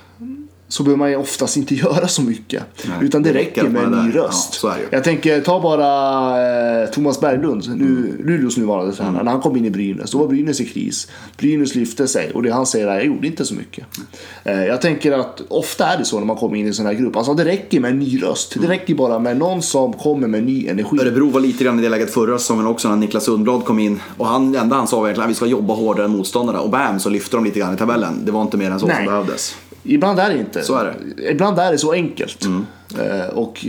[0.68, 2.62] Så behöver man ju oftast inte göra så mycket.
[2.88, 4.20] Nej, utan det det räcker räcker med en ny där.
[4.20, 4.60] röst.
[4.62, 4.74] Ja.
[4.90, 8.26] Jag tänker, ta bara eh, Thomas Berglund, nu, Mm.
[8.26, 9.22] Luleås nuvarande tränare.
[9.24, 11.08] När han kom in i Brynäs, då var Brynäs i kris.
[11.38, 13.84] Brynäs lyfte sig och det han säger är, jag gjorde inte så mycket.
[14.44, 16.86] Eh, jag tänker att ofta är det så när man kommer in i en sån
[16.86, 17.16] här grupp.
[17.16, 18.56] Alltså det räcker med en ny röst.
[18.60, 20.98] Det räcker bara med någon som kommer med ny energi.
[21.00, 24.00] Örebro var lite grann i det läget förra säsongen också när Niklas Sundblad kom in.
[24.16, 26.60] Och han, det enda han sa var egentligen att vi ska jobba hårdare än motståndarna.
[26.60, 28.22] Och bam så lyfte de lite grann i tabellen.
[28.24, 28.96] Det var inte mer än så Nej.
[28.96, 29.56] som behövdes.
[29.86, 30.62] Ibland är det inte.
[30.62, 30.90] Så är det.
[30.90, 31.32] Mm.
[31.32, 32.44] Ibland är det så enkelt.
[32.98, 33.66] Eh, och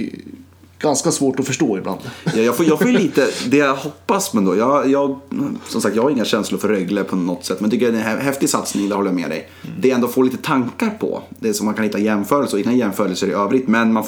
[0.79, 1.99] ganska svårt att förstå ibland.
[2.23, 5.19] Ja, jag, får, jag får lite, det jag hoppas men då, jag, jag,
[5.67, 8.15] som sagt jag har inga känslor för Rögle på något sätt men tycker det är
[8.15, 9.49] en häftig satsning, det håller jag med dig.
[9.79, 12.73] Det jag ändå får lite tankar på, det är som man kan hitta jämförelser inga
[12.73, 14.03] jämförelser i övrigt men man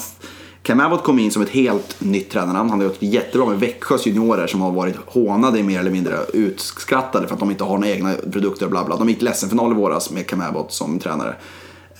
[0.63, 2.69] Cam Abbott kom in som ett helt nytt tränarnamn.
[2.69, 7.27] Han har gjort jättebra med Växjös juniorer som har varit hånade mer eller mindre utskrattade
[7.27, 8.97] för att de inte har några egna produkter och bla bla.
[8.97, 11.35] De gick ledsen-final i våras med Cam Abbott som tränare.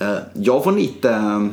[0.00, 1.46] Eh, Jag får lite eh,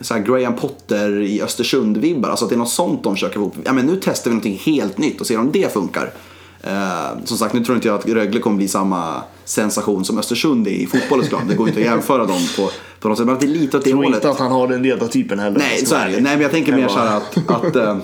[0.00, 2.28] så här Graham Potter i Östersund-vibbar.
[2.28, 3.56] Alltså att det är något sånt de försöker få ihop.
[3.64, 6.12] Ja men nu testar vi någonting helt nytt och ser om det funkar.
[6.62, 10.66] Eh, som sagt, nu tror inte jag att Rögle kommer bli samma sensation som Östersund
[10.66, 11.42] är i fotboll såklart.
[11.48, 12.70] Det går inte att jämföra dem på,
[13.00, 13.26] på något sätt.
[13.26, 14.16] Men det är lite åt det Jag tror hållet.
[14.18, 15.58] inte att han har den ledartypen heller.
[15.58, 16.12] Nej, så är det.
[16.12, 17.96] Nej, men jag tänker mer så här att, att eh,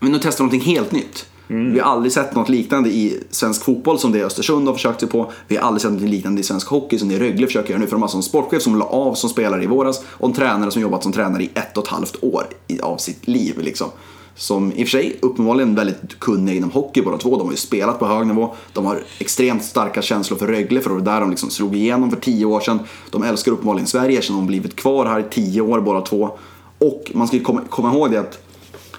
[0.00, 1.26] men nu testar vi någonting helt nytt.
[1.48, 1.72] Mm.
[1.72, 5.08] Vi har aldrig sett något liknande i svensk fotboll som det Östersund har försökt sig
[5.08, 5.32] på.
[5.48, 7.86] Vi har aldrig sett något liknande i svensk hockey som det Rögle försöker göra nu.
[7.86, 10.34] För de har alltså en sportchef som la av som spelare i våras och en
[10.34, 12.46] tränare som jobbat som tränare i ett och ett halvt år
[12.82, 13.58] av sitt liv.
[13.58, 13.88] Liksom.
[14.34, 17.36] Som i och för sig uppenbarligen väldigt kunniga inom hockey båda två.
[17.36, 18.54] De har ju spelat på hög nivå.
[18.72, 22.10] De har extremt starka känslor för Rögle för det var där de liksom slog igenom
[22.10, 22.78] för tio år sedan.
[23.10, 26.30] De älskar uppenbarligen Sverige eftersom de blivit kvar här i tio år båda två.
[26.78, 28.45] Och man ska ju komma, komma ihåg det att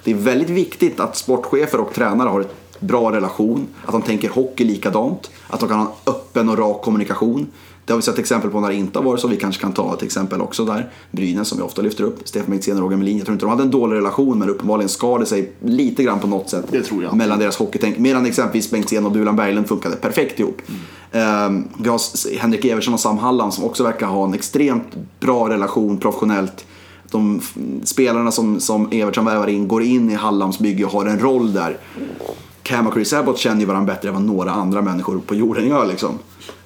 [0.07, 4.29] det är väldigt viktigt att sportchefer och tränare har ett bra relation, att de tänker
[4.29, 7.47] hockey likadant, att de kan ha en öppen och rak kommunikation.
[7.85, 9.27] Det har vi sett exempel på när det inte har varit så.
[9.27, 10.89] Vi kanske kan ta ett exempel också där.
[11.11, 12.19] Brynäs som vi ofta lyfter upp.
[12.27, 13.17] Stefan Bengtzén och Roger Melin.
[13.17, 16.19] Jag tror inte de hade en dålig relation men uppenbarligen skar det sig lite grann
[16.19, 16.65] på något sätt.
[16.71, 17.13] Det tror jag.
[17.13, 17.97] Mellan deras hockeytänk.
[17.97, 20.61] Medan exempelvis Bengtzén och Bulan Berglund funkade perfekt ihop.
[21.87, 25.97] Har S- Henrik Evertsson och Sam Hallam som också verkar ha en extremt bra relation
[25.97, 26.65] professionellt.
[27.11, 27.41] De
[27.83, 31.53] spelarna som, som Evertsson värvar in går in i Hallams bygge och har en roll
[31.53, 31.77] där.
[32.63, 35.67] Cam och Chris Abbott känner ju varandra bättre än vad några andra människor på jorden
[35.67, 35.85] gör.
[35.85, 36.19] Liksom.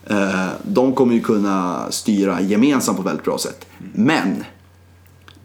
[0.05, 3.65] Eh, de kommer ju kunna styra gemensamt på ett väldigt bra sätt.
[3.93, 4.43] Men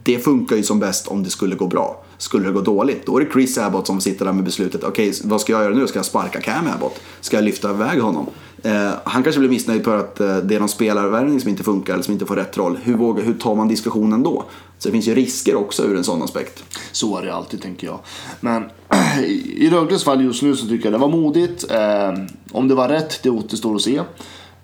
[0.02, 2.02] det funkar ju som bäst om det skulle gå bra.
[2.18, 4.84] Skulle det gå dåligt, då är det Chris Abbott som sitter där med beslutet.
[4.84, 5.86] Okej, vad ska jag göra nu?
[5.86, 7.00] Ska jag sparka Cam Abbott?
[7.20, 8.26] Ska jag lyfta iväg honom?
[8.62, 11.92] Eh, han kanske blir missnöjd för att eh, det är någon spelarvärvning som inte funkar
[11.92, 12.78] eller som inte får rätt roll.
[12.82, 14.44] Hur, vågar, hur tar man diskussionen då?
[14.78, 16.64] Så det finns ju risker också ur en sån aspekt.
[16.92, 17.98] Så är det alltid tänker jag.
[18.40, 18.64] Men
[19.56, 21.70] i Rögles fall just nu så tycker jag det var modigt.
[21.70, 22.12] Eh,
[22.52, 23.96] om det var rätt, det återstår att se.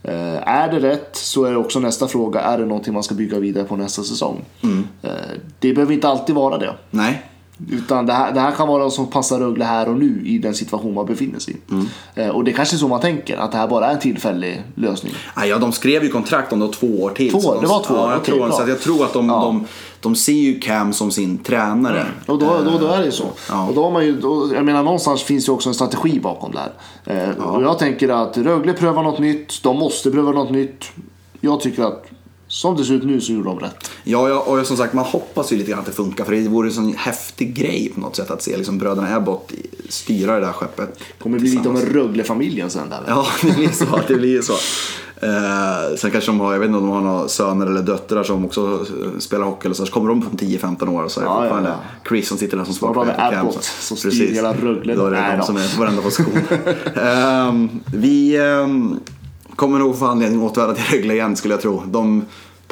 [0.03, 3.15] Eh, är det rätt så är det också nästa fråga, är det någonting man ska
[3.15, 4.45] bygga vidare på nästa säsong?
[5.03, 5.11] Eh,
[5.59, 6.75] det behöver inte alltid vara det.
[6.91, 7.23] Nej,
[7.71, 10.39] Utan det här, det här kan vara något som passar Rögle här och nu i
[10.39, 12.21] den situation man befinner sig i.
[12.21, 14.63] Eh, och det kanske är så man tänker, att det här bara är en tillfällig
[14.75, 15.13] lösning.
[15.47, 17.31] Ja, de skrev ju kontrakt om då två år till.
[17.31, 17.55] Två år?
[17.55, 18.01] de- Det var två år?
[18.01, 18.57] Ja, jag, Okej, tror, bra.
[18.57, 19.35] så att jag tror att de, Ja.
[19.43, 19.67] de,
[20.03, 22.07] de ser ju Cam som sin tränare.
[22.27, 23.27] Och då, då, då är det ju så.
[23.49, 23.69] Ja.
[23.69, 26.53] Och då har man ju, då, jag menar någonstans finns ju också en strategi bakom
[26.53, 27.29] det här.
[27.39, 30.85] Eh, Och jag tänker att Rögle prövar något nytt, de måste pröva något nytt.
[31.41, 32.05] Jag tycker att
[32.49, 33.91] som det ser ut nu så gjorde de rätt.
[34.05, 36.49] Ja, ja, och som sagt man hoppas ju lite grann att det funkar för det
[36.49, 39.53] vore en sån häftig grej på något sätt att se liksom bröderna Abbott
[39.89, 40.99] styra det där skeppet.
[41.19, 41.85] kommer bli lite tillsammans.
[41.85, 43.01] en Rögle-familjen sen där.
[43.07, 43.85] Ja, det blir så.
[44.09, 44.53] Det blir så.
[45.23, 48.23] Eh, sen kanske de har, jag vet inte om de har några söner eller döttrar
[48.23, 48.61] som också
[49.03, 49.87] eh, spelar hockey eller så.
[49.87, 51.77] Så kommer de om 10-15 år och så är det Ja, ja, fortfarande ja.
[52.09, 54.37] Chris som sitter där som och Cam Abbott som styr Precis.
[54.37, 54.95] hela Rögle.
[54.95, 55.45] Då är det Nej de då.
[55.45, 56.33] som är varenda position.
[57.03, 59.01] Ehm, vi ehm,
[59.57, 61.83] kommer nog få anledning att återvända till Rögle igen skulle jag tro.
[61.87, 62.25] De,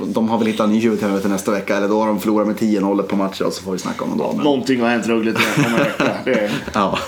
[0.07, 2.47] de har väl hittat en ny huvudtränare till nästa vecka eller då har de förlorat
[2.47, 4.33] med 10-0 på matcher och så får vi snacka om dem då.
[4.37, 6.11] Men- Någonting har hänt Rögle till om en vecka.
[6.25, 6.99] Är- Ja,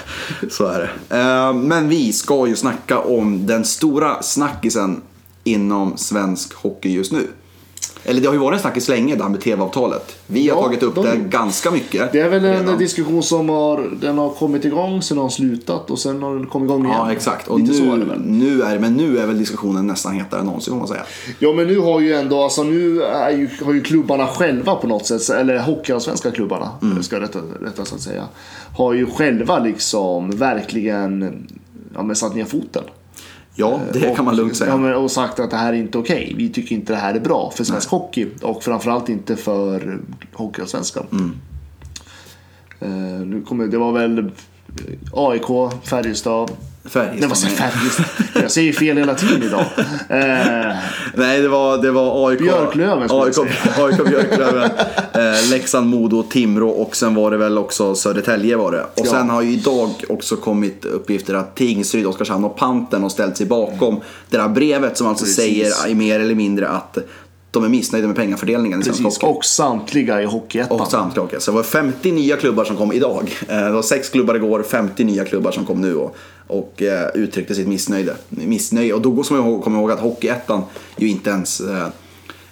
[0.51, 0.79] så är
[1.09, 1.19] det.
[1.21, 5.01] Eh, Men vi ska ju snacka om den stora snackisen
[5.45, 7.27] inom svensk hockey just nu.
[8.05, 10.17] Eller det har ju varit en snackis länge det här med tv-avtalet.
[10.27, 12.13] Vi har Ja, tagit upp de- det ganska mycket.
[12.13, 12.79] Det är väl en redan.
[12.79, 16.47] diskussion som har, den har kommit igång, sen har den slutat och sen har den
[16.47, 16.97] kommit igång igen.
[16.99, 17.49] Ja, exakt.
[17.49, 20.47] Och Lite så är nu, nu är, men nu är väl diskussionen nästan hetare än
[20.47, 21.03] någonsin får man säga.
[21.39, 24.87] Ja men nu har ju ändå, alltså nu är ju, har ju klubbarna själva på
[24.87, 27.03] något sätt, eller hockeyallsvenska klubbarna, Mm.
[27.03, 28.25] ska rätta, rätta så att säga.
[28.77, 31.47] Har ju själva liksom verkligen
[31.95, 32.83] ja, men satt ner foten.
[33.55, 34.77] Ja, det kan man lugnt Ja, säga.
[34.77, 36.35] men, och sagt att det här är inte okej.
[36.37, 40.01] Vi tycker inte det här är bra för svensk hockey och framförallt inte för
[40.33, 41.07] Hockeyallsvenskan.
[41.13, 41.35] Mm.
[42.81, 44.31] Eh, nu kommer, det var väl
[45.13, 46.51] AIK, Färjestad.
[46.85, 47.71] Färjestad jag?
[47.71, 48.05] Färjestad?
[48.43, 49.65] Jag säger fel hela tiden idag.
[50.09, 50.77] Eh,
[51.15, 52.39] Nej, det var, det var AIK.
[52.39, 53.39] Björklöven, AIK,
[53.79, 54.71] AIK Björklöven.
[55.15, 58.83] eh, Leksand, Modo, Timrå och sen var det väl också Södertälje var det.
[58.83, 59.11] Och Ja.
[59.11, 63.47] sen har ju idag också kommit uppgifter att Tingsryd, Oskarshamn och Panten har ställt sig
[63.47, 65.37] bakom det här brevet som alltså Precis.
[65.37, 66.99] säger i mer eller mindre att
[67.53, 69.37] de är missnöjda med pengafördelningen i svensk precis, hockey.
[69.39, 70.81] och samtliga i Hockeyettan.
[70.81, 71.37] Och samtliga hockey.
[71.41, 73.31] Så det var 50 nya klubbar som kom idag.
[73.49, 77.09] Eh, Det var sex klubbar igår, 50 nya klubbar som kom nu och, och eh,
[77.15, 78.15] uttryckte sitt missnöje.
[78.29, 78.93] missnöje.
[78.93, 80.63] Och då ska man komma ihåg att Hockeyettan
[80.97, 81.87] ju inte ens eh,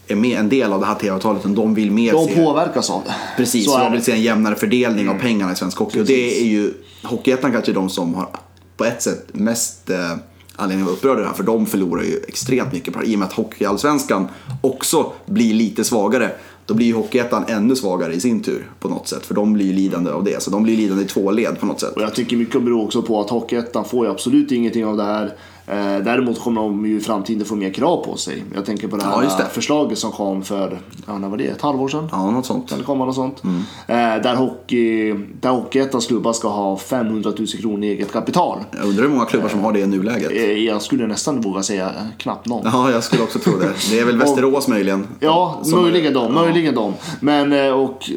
[0.08, 2.34] är med en del av det här tv-avtalet utan de vill mer De se...
[2.44, 3.14] påverkas av det.
[3.36, 6.00] Precis, Så de vill se en jämnare fördelning av pengarna i svensk hockey.
[6.00, 8.28] Och det är ju, Hockeyettan kanske de som har
[8.76, 10.16] på ett sätt mest eh,
[10.61, 11.35] anledning att vara upprörd det här.
[11.35, 13.12] För de förlorar ju extremt mycket på det här.
[13.12, 14.29] I och med att Hockeyallsvenskan
[14.61, 16.31] också blir lite svagare.
[16.66, 19.27] Då blir ju Hockeyettan ännu svagare i sin tur på något sätt.
[19.27, 20.42] För de blir ju lidande av det.
[20.42, 21.96] Så de blir lidande i två led på något sätt.
[21.96, 25.05] Och jag tycker mycket beror också på att Hockeyettan får ju absolut ingenting av det
[25.05, 25.35] här.
[25.72, 28.44] Eh, däremot kommer de ju i framtiden få mer krav på sig.
[28.54, 29.44] Jag tänker på det här Ja, det.
[29.52, 31.44] förslaget som kom för, ja, när var det?
[31.44, 32.09] Ett halvår sedan?
[32.12, 32.74] Ja, något sånt.
[32.78, 33.42] Det komma något sånt?
[33.44, 33.56] Mm.
[33.87, 38.59] Eh, där, hockey, där Hockeyettans klubbar ska ha 500 000 kronor i eget kapital.
[38.72, 40.30] Jag undrar hur många klubbar som har det i nuläget.
[40.33, 42.62] Eh, jag skulle nästan våga säga knappt någon.
[42.64, 43.72] Ja, jag skulle också tro det.
[43.90, 45.06] Det är väl Västerås möjligen.
[45.20, 46.42] Ja, Som- möjligen de, Ja.
[46.42, 46.94] möjligen de.
[47.20, 48.11] Men och,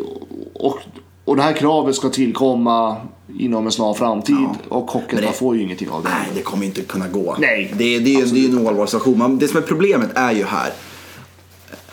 [0.54, 0.78] och,
[1.26, 2.98] och det här kravet ska tillkomma
[3.40, 4.36] inom en snar framtid
[4.70, 4.76] Ja.
[4.76, 6.10] och det- får ju ingenting av det.
[6.10, 7.36] Nej, det kommer inte kunna gå.
[7.40, 9.18] Nej, det, det, är, det är ju en ohållbar situation.
[9.18, 10.74] Men det som är problemet är ju här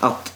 [0.00, 0.32] att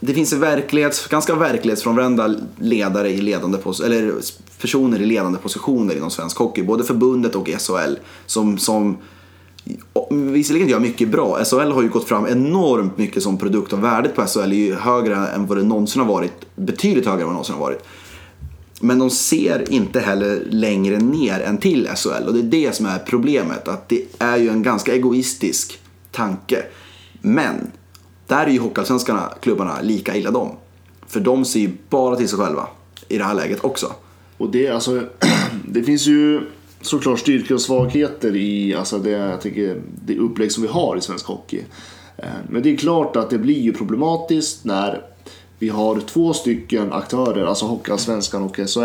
[0.00, 4.12] det finns en verklighets, ganska verklighetsfrånvända ledare i ledande pos- eller
[4.60, 6.62] personer i ledande positioner inom svensk hockey.
[6.62, 7.94] Både förbundet och SHL.
[8.26, 8.96] Som, som
[10.10, 11.44] visserligen gör mycket bra.
[11.44, 14.74] SHL har ju gått fram enormt mycket som produkt och värdet på SHL är ju
[14.74, 16.32] högre än vad det någonsin har varit.
[16.56, 17.84] Betydligt högre än vad det någonsin har varit.
[18.80, 22.86] Men de ser inte heller längre ner än till SHL och det är det som
[22.86, 23.68] är problemet.
[23.68, 26.62] Att det är ju en ganska egoistisk tanke.
[27.20, 27.70] Men
[28.26, 30.56] där är ju Hockeyallsvenskarna, klubbarna, lika illa dem.
[31.06, 32.68] För de ser ju bara till sig själva
[33.08, 33.92] i det här läget också.
[34.36, 35.02] Och det, alltså,
[35.68, 36.40] det finns ju
[36.80, 41.00] såklart styrkor och svagheter i alltså det, jag tycker, det upplägg som vi har i
[41.00, 41.62] svensk hockey.
[42.16, 45.02] Eh, men det är klart att det blir ju problematiskt när
[45.58, 48.80] vi har två stycken aktörer, alltså Hockeyallsvenskan och SHL.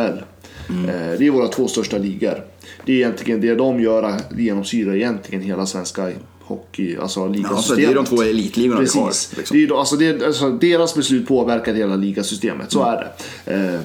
[0.69, 0.89] Mm.
[0.89, 2.43] Eh, Det är våra två största ligor.
[2.85, 7.31] Det är egentligen det de gör, det genomsyrar egentligen hela svenska hockey, alltså Ja, så
[7.33, 7.77] ligasystemet.
[7.85, 9.07] det är de två elitligorna vi har.
[9.07, 9.37] Precis.
[9.37, 9.57] Liksom.
[9.57, 13.11] Det är, alltså det, alltså deras beslut påverkar hela ligasystemet, så är
[13.45, 13.53] det.
[13.53, 13.79] Eh,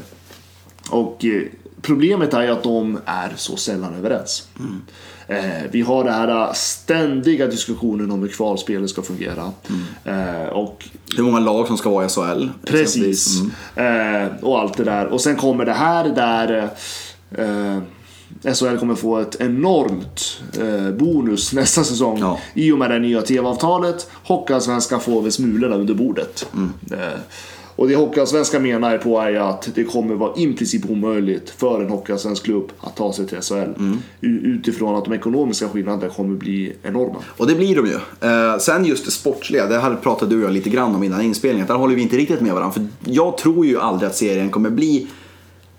[0.91, 1.43] och eh,
[1.83, 4.49] problemet är ju att de är så sällan överens.
[4.59, 4.65] Eh,
[5.71, 9.53] vi har den här ständiga diskussionen om hur kvalspelet ska fungera.
[10.05, 10.85] Eh, och
[11.17, 12.49] Hur många lag som ska vara i SHL.
[12.67, 13.41] Precis.
[13.77, 14.25] Mm.
[14.25, 15.07] Eh, och allt det där.
[15.07, 16.71] Och sen kommer det här där
[17.31, 17.79] eh,
[18.55, 22.19] SHL kommer få ett enormt eh, bonus nästa säsong.
[22.19, 22.39] Ja.
[22.55, 24.11] I och med det nya TV-avtalet.
[24.25, 26.47] Hockeyallsvenskan får väl smulorna under bordet.
[26.55, 26.73] Mm.
[27.77, 31.89] Och det Hockeyallsvenskan menar på är att det kommer vara i princip omöjligt för en
[31.89, 33.55] Hockeyallsvensk klubb att ta sig till SHL.
[33.55, 33.99] Mm.
[34.21, 37.17] Utifrån att de ekonomiska skillnaderna kommer bli enorma.
[37.37, 37.95] Och det blir de ju.
[38.31, 41.23] Eh, sen just det sportsliga, det här pratade du och jag lite grann om innan
[41.23, 41.67] inspelningen.
[41.67, 42.73] Där håller vi inte riktigt med varandra.
[42.73, 45.07] För jag tror ju aldrig att serien kommer bli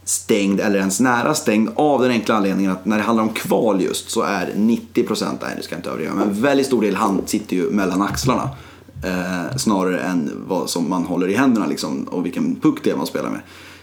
[0.03, 3.81] stängd eller ens nära stängd av den enkla anledningen att när det handlar om kval
[3.81, 6.95] just så är 90% nej det ska jag inte överdriva, men en väldigt stor del
[6.95, 8.49] hand sitter ju mellan axlarna.
[9.03, 12.95] Eh, snarare än vad som man håller i händerna liksom, och vilken puck det är
[12.95, 13.41] man spelar med.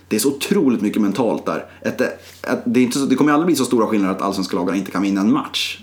[0.09, 1.65] Det är så otroligt mycket mentalt där.
[1.83, 4.57] Ett, ett, det, är inte så, det kommer aldrig bli så stora skillnader att allsvenska
[4.57, 5.81] lagarna inte kan vinna en match.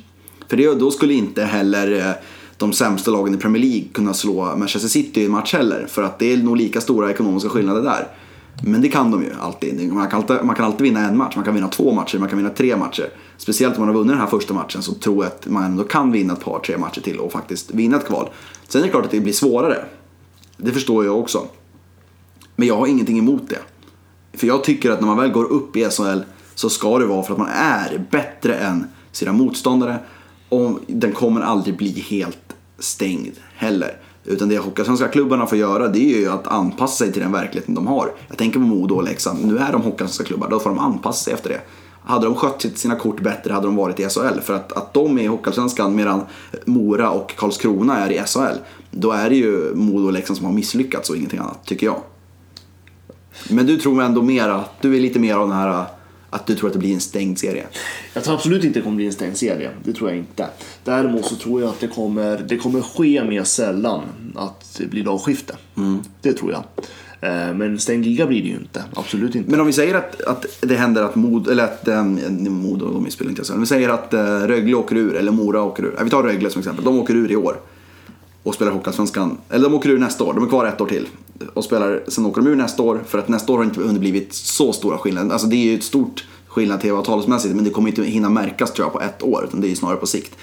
[0.47, 2.13] För det, då skulle inte heller eh,
[2.57, 5.85] de sämsta lagen i Premier League kunna slå Manchester City i en match heller.
[5.89, 8.07] För att det är nog lika stora ekonomiska skillnader där.
[8.63, 9.93] Men det kan de ju alltid.
[9.93, 12.29] Man kan alltid, man kan alltid vinna en match, man kan vinna två matcher, man
[12.29, 13.09] kan vinna tre matcher.
[13.37, 15.83] Speciellt om man har vunnit den här första matchen så tror jag att man ändå
[15.83, 18.29] kan vinna ett par, tre matcher till och faktiskt vinna ett kval.
[18.67, 19.85] Sen är det klart att det blir svårare.
[20.57, 21.47] Det förstår jag också.
[22.55, 23.59] Men jag har ingenting emot det.
[24.37, 26.19] För jag tycker att när man väl går upp i SHL
[26.55, 29.99] så ska det vara för att man är bättre än sina motståndare.
[30.49, 33.97] Och den kommer aldrig bli helt stängd heller.
[34.25, 37.75] Utan det Hockeyallsvenska klubbarna får göra det är ju att anpassa sig till den verkligheten
[37.75, 38.11] de har.
[38.27, 39.45] Jag tänker på Modo och Leksand.
[39.45, 41.61] Nu är de Hockeyallsvenska klubbar, då får de anpassa sig efter det.
[42.03, 44.39] Hade de skött sina kort bättre hade de varit i SHL.
[44.41, 46.21] För att, att de är i Hockeyallsvenskan medan
[46.65, 48.57] Mora och Karlskrona är i SHL.
[48.91, 52.01] Då är det ju Modo och Leksand som har misslyckats och ingenting annat, tycker jag.
[53.49, 55.85] Men du tror ändå mer att du är lite mer av den här
[56.33, 57.65] att du tror att det blir en stängd serie?
[58.13, 59.69] Jag tror absolut inte det kommer bli en stängd serie.
[59.83, 60.47] Det tror jag inte.
[60.83, 64.01] Däremot så tror jag att det kommer, det kommer ske mer sällan
[64.35, 65.55] att det blir lagskifte.
[66.21, 66.63] Det tror jag.
[67.21, 68.83] Eh, Men stängd liga blir det ju inte.
[68.93, 69.51] Absolut inte.
[69.51, 73.11] Men om vi säger att, att det händer att Mod, eller att um, Modo, de
[73.11, 75.99] spelar inte Om vi säger att uh, Rögle åker ur, eller Mora åker ur.
[76.03, 76.85] Vi tar Rögle som exempel.
[76.85, 77.59] De åker ur i år.
[78.43, 79.37] Och spelar Hockeyallsvenskan.
[79.49, 80.33] Eller de åker ur nästa år.
[80.33, 81.07] De är kvar ett år till.
[81.53, 83.01] Och spelar, sen åker de ur nästa år.
[83.07, 85.31] För att nästa år har inte underblivit så stora skillnader.
[85.31, 87.55] Alltså det är ju ett stort skillnad tv-avtalsmässigt.
[87.55, 89.45] Men det kommer inte hinna märkas tror jag på ett år.
[89.47, 90.37] Utan det är ju snarare på sikt.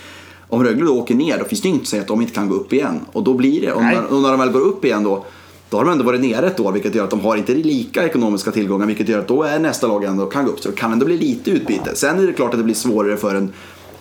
[0.48, 2.34] Om Rögle då åker ner, då finns det ju inget att säga att de inte
[2.34, 3.00] kan gå upp igen.
[3.12, 5.24] Och då blir det, och när, och när de väl går upp igen då,
[5.70, 8.06] då har de ändå varit nere ett år, vilket gör att de har inte lika
[8.06, 10.61] ekonomiska tillgångar, vilket gör att då är nästa lag ändå kan gå upp.
[10.61, 11.94] Så det kan ändå bli lite utbyte.
[11.94, 13.52] Sen är det klart att det blir svårare för en,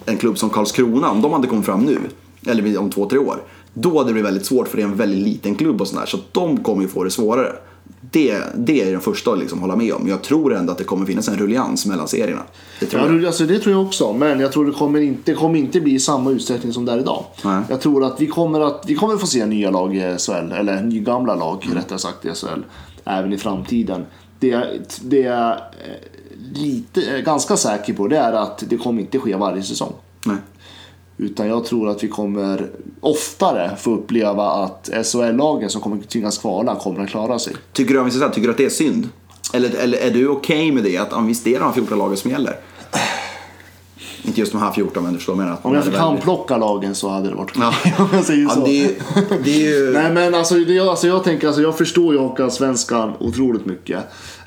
[0.06, 2.00] en klubb som Karlskrona, om de hade kommit fram nu,
[2.46, 3.42] eller om två, tre år.
[3.80, 6.18] Då det blivit väldigt svårt för det är en väldigt liten klubb och sådär, så
[6.32, 7.56] de kommer ju få det svårare.
[8.12, 10.08] Det, det är den första att liksom hålla med om.
[10.08, 12.42] Jag tror ändå att det kommer finnas en rullians mellan serierna.
[12.80, 13.26] Det tror Ja, jag.
[13.26, 15.94] alltså, det tror jag också, men jag tror det kommer inte, det kommer inte bli
[15.94, 17.24] i samma utsträckning som det är idag.
[17.46, 17.62] Nej.
[17.70, 20.82] Jag tror att vi kommer att vi kommer få se nya lag i SHL, eller
[20.82, 21.78] nygamla lag Mm.
[21.78, 22.62] rättare sagt i SHL,
[23.06, 24.06] även i framtiden.
[24.40, 24.64] Det,
[25.02, 29.36] det är eh, lite, eh, ganska säker på det är att det kommer inte ske
[29.36, 29.94] varje säsong.
[30.26, 30.38] Nej.
[31.18, 36.76] Utan jag tror att vi kommer oftare få uppleva att SHL-lagen som kommer tvingas kvala
[36.76, 37.54] kommer att klara sig.
[37.74, 39.10] Tycker du, om vi tycker du att det är synd?
[39.54, 40.98] Eller, eller är du okej med det?
[40.98, 42.56] Att ja, visst det är de här 14 lagen som gäller?
[44.24, 45.58] Inte just de här 14 men du förstår menar.
[45.62, 47.74] Om jag väldigt- handplocka lagen så hade det varit Ja.
[47.98, 48.66] Om jag säger Ja, så.
[48.66, 48.96] det,
[49.44, 49.92] det är ju...
[49.94, 54.00] Nej men alltså, det, alltså jag tänker, alltså, jag förstår ju Hockeyallsvenskan otroligt mycket.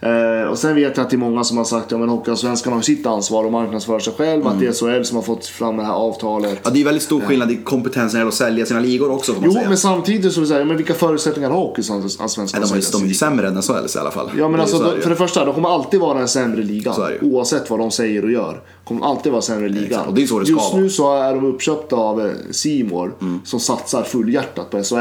[0.02, 2.72] Eh, och sen vet jag att det är många som har sagt att ja, Hockeyallsvenskan
[2.72, 4.46] har sitt ansvar och marknadsför sig själv.
[4.46, 6.60] Att det är SHL som har fått fram det här avtalet.
[6.64, 9.10] Ja, det är väldigt stor skillnad i kompetensen när det gäller att sälja sina ligor
[9.10, 9.68] också får man Jo, säga.
[9.68, 13.48] men samtidigt så vill säga, men vilka förutsättningar har Hockeyallsvenskan de, de är ju sämre
[13.48, 14.30] än SHL i alla fall.
[14.38, 16.94] Ja men Det alltså, då, för det första, de kommer alltid vara en sämre liga.
[17.22, 18.60] Oavsett vad de säger och gör.
[18.84, 19.86] Kommer alltid vara sämre liga.
[19.86, 20.72] Exakt, och det är så det ska Just vara.
[20.72, 20.82] Mm.
[20.84, 24.94] nu så är de uppköpta av eh, Simor som satsar fullhjärtat på SHL.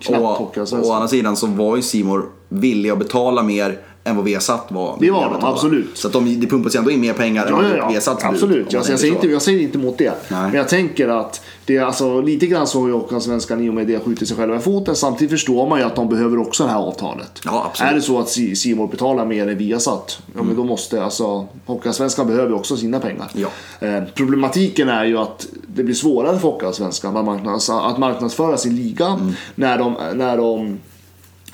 [0.00, 0.94] Knappt Och, å Hockeyallsvenskan.
[0.94, 4.96] andra sidan så var ju Simor villiga att betala mer än vad Viasat var.
[5.00, 5.98] Det var de, absolut.
[5.98, 8.18] Så att de, det pumpas ju ändå in mer pengar än Ja, vad ja, om
[8.22, 8.72] Absolut.
[8.72, 10.12] Jag, jag, säger inte, jag säger inte emot det.
[10.28, 10.42] Nej.
[10.42, 13.74] Men jag tänker att det är alltså, lite grann så har ju Hockeyallsvenskan i och
[13.74, 14.96] med det skjutit sig själva i foten.
[14.96, 17.40] Samtidigt förstår man ju att de behöver också det här avtalet.
[17.44, 17.72] Ja.
[17.80, 21.46] Är det så att Si- Simor betalar mer än Viasat, ja men då måste alltså
[21.66, 23.30] Hockeyallsvenskan behöver också sina pengar.
[23.32, 23.48] Ja.
[23.86, 28.76] Eh, problematiken är ju att det blir svårare för Hockeyallsvenskan att, marknads, att marknadsföra sin
[28.76, 29.32] liga Mm.
[29.54, 30.78] när de, när de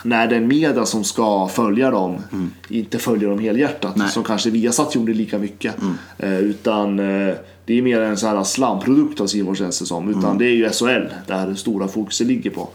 [0.02, 2.16] när den media som ska följa dem
[2.68, 3.96] inte följer dem helhjärtat.
[3.96, 4.08] Nej.
[4.08, 5.74] Som kanske Viasat gjorde lika mycket.
[6.18, 7.34] Eh, utan eh,
[7.64, 10.08] det är mer en sån här slamprodukt av Simon känns det som.
[10.08, 12.68] Utan det är ju SHL där det stora fokuset ligger på.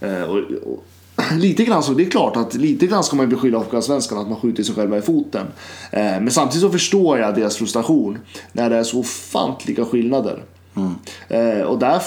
[0.00, 0.84] Eh, och, och,
[1.38, 4.40] lite grann så, det är klart att lite grann ska man beskylla Hockeyallsvenskan att man
[4.40, 5.46] skjuter sig själva i foten.
[5.90, 8.18] Eh, men samtidigt så förstår jag deras frustration
[8.52, 10.42] när det är så ofantliga skillnader.
[11.28, 12.02] Eh, och där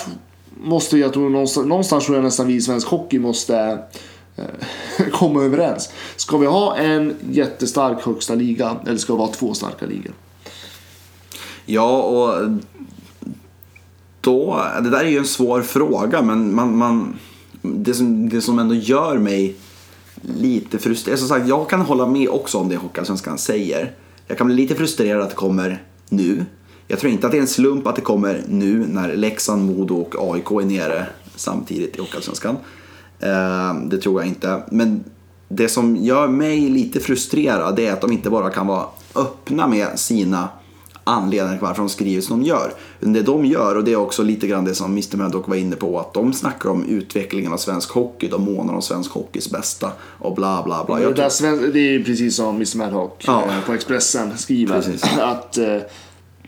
[0.61, 3.79] måste jag tror någonstans, någonstans tror jag nästan vi i svensk hockey måste
[4.35, 4.45] Eh,
[5.11, 5.89] komma överens.
[6.15, 10.13] Ska vi ha en jättestark högsta liga eller ska vi ha två starka ligor?
[11.65, 12.49] Ja, och
[14.21, 17.19] då, det där är ju en svår fråga, men man, man,
[17.61, 19.55] det, som, det som ändå gör mig
[20.21, 23.91] lite frustrerad, som sagt, jag kan hålla med också om det Hockeyallsvenskan säger.
[24.27, 26.45] Jag kan bli lite frustrerad att det kommer nu.
[26.87, 29.95] Jag tror inte att det är en slump att det kommer nu när Leksand, Modo
[29.95, 32.57] och AIK är nere samtidigt i Hockeyallsvenskan.
[33.23, 34.63] Eh, det tror jag inte.
[34.71, 35.03] Men
[35.47, 39.99] det som gör mig lite frustrerad är att de inte bara kan vara öppna med
[39.99, 40.49] sina
[41.03, 42.73] anledningar till varför de skriver som de gör.
[42.99, 45.75] Det de gör, och det är också lite grann det som Mr Maddock var inne
[45.75, 49.91] på, att de snackar om utvecklingen av svensk hockey, de månar om svensk hockeys bästa
[50.01, 50.95] och bla bla bla.
[50.99, 53.43] Det, tror, det är precis som Mr Madhawk Ja.
[53.43, 54.75] eh, på Expressen skriver.
[54.75, 55.03] Precis.
[55.21, 55.77] Att eh,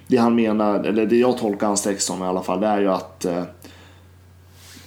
[0.08, 2.82] det han menar, eller det jag tolkar hans text som i alla fall, det är
[2.82, 3.26] ju att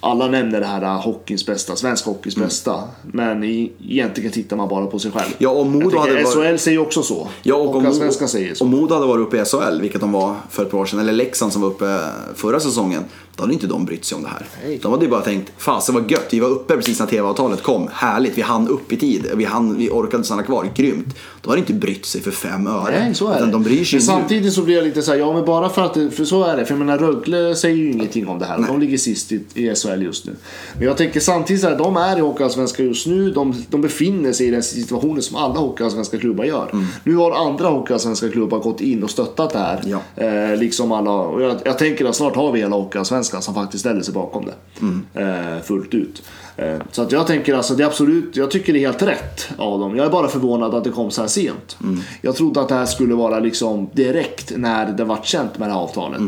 [0.00, 2.82] alla nämner det här eh, hockeyns bästa, svensk hockeys bästa.
[3.02, 5.26] Men i, egentligen tittar man bara på sig själv.
[5.26, 5.36] Mm.
[5.38, 7.28] Ja, och Modo hade varit- SHL säger också så.
[7.42, 8.64] Ja, och om, Hockeyallsvenskan säger så.
[8.64, 11.00] om Modo hade varit uppe i SHL, vilket de var för ett par år sedan,
[11.00, 11.98] eller Leksand som var uppe
[12.34, 13.04] förra säsongen,
[13.36, 14.46] då hade inte de brytt sig om det här.
[14.64, 14.78] Nej.
[14.82, 17.88] De hade ju bara tänkt, fasen vad gött, vi var uppe precis när tv-avtalet kom,
[17.92, 21.06] härligt, vi hann upp i tid, vi, hann, vi orkade stanna kvar, grymt.
[21.42, 23.00] De hade inte brytt sig för fem öre.
[23.04, 23.52] Nej, så är det.
[23.52, 24.20] de bryr sig men nu.
[24.20, 26.56] samtidigt så blir jag lite så här, ja men bara för att för så är
[26.56, 26.64] det.
[26.64, 28.64] För jag menar Rögle säger ju ingenting om det här.
[28.68, 30.32] De ligger sist i, i SHL just nu.
[30.78, 33.30] Men jag tänker samtidigt här, de är i Hockeyallsvenskan just nu.
[33.30, 36.70] De, de befinner sig i den situationen som alla Hockeyallsvenska klubbar gör.
[36.72, 36.86] Mm.
[37.04, 39.80] Nu har andra Hockeyallsvenska klubbar gått in och stöttat det här.
[39.84, 40.24] Ja.
[40.24, 43.80] Eh, liksom alla, och jag, jag tänker att snart har vi hela Hockeyallsvenskan som faktiskt
[43.80, 44.54] ställer sig bakom det.
[44.80, 45.56] Mm.
[45.56, 46.22] Eh, fullt ut.
[46.56, 49.48] Eh, Så att jag tänker alltså, det är absolut, jag tycker det är helt rätt
[49.58, 49.96] av dem.
[49.96, 51.76] Jag är bara förvånad att det kom så här sent.
[52.20, 55.72] Jag trodde att det här skulle vara liksom direkt när det vart känt med det
[55.72, 56.20] här avtalet.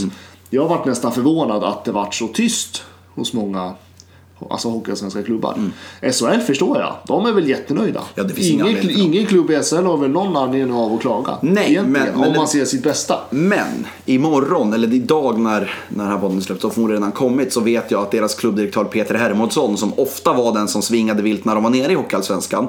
[0.50, 2.82] Jag varit nästan förvånad att det vart så tyst
[3.14, 3.74] hos många
[4.50, 5.56] Alltså hockeyallsvenska klubbar.
[6.02, 6.94] SHL förstår jag.
[7.06, 8.02] De är väl jättenöjda.
[8.14, 11.38] Ja, ingen ingen, klubb i SHL har väl någon anledning av att klaga.
[11.42, 13.18] Nej, men- men om man ser sitt bästa.
[13.30, 17.60] Men imorgon, eller idag när, när den här podden släpps, och förmodligen redan kommit, så
[17.60, 21.54] vet jag att deras klubbdirektör Peter Hermodsson, som ofta var den som svingade vilt när
[21.54, 22.68] de var nere i Hockeyallsvenskan.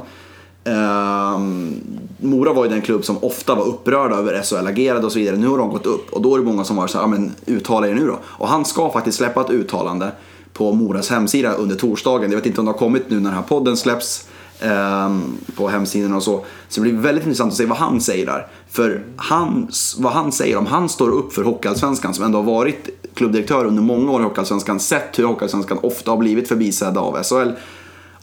[0.64, 1.74] Ehm,
[2.18, 5.38] Mora var ju den klubb som ofta var upprörda över SHL-agerade och så vidare.
[5.38, 7.32] Nu har de gått upp och då är det många som var så här, men
[7.46, 8.20] uttala er nu då.
[8.24, 10.12] Och han ska faktiskt släppa ett uttalande
[10.54, 12.32] på Moras hemsida under torsdagen.
[12.32, 14.28] Jag vet inte om det har kommit nu när den här podden släpps
[14.60, 16.46] ehm, på hemsidan och så.
[16.70, 18.48] Så det blir väldigt intressant att se vad han säger där.
[18.70, 22.90] För han, vad han säger, om han står upp för Hockeyallsvenskan som ändå har varit
[23.14, 27.52] klubbdirektör under många år i Hockeyallsvenskan, sett hur Hockeyallsvenskan ofta har blivit förbisedda av SHL.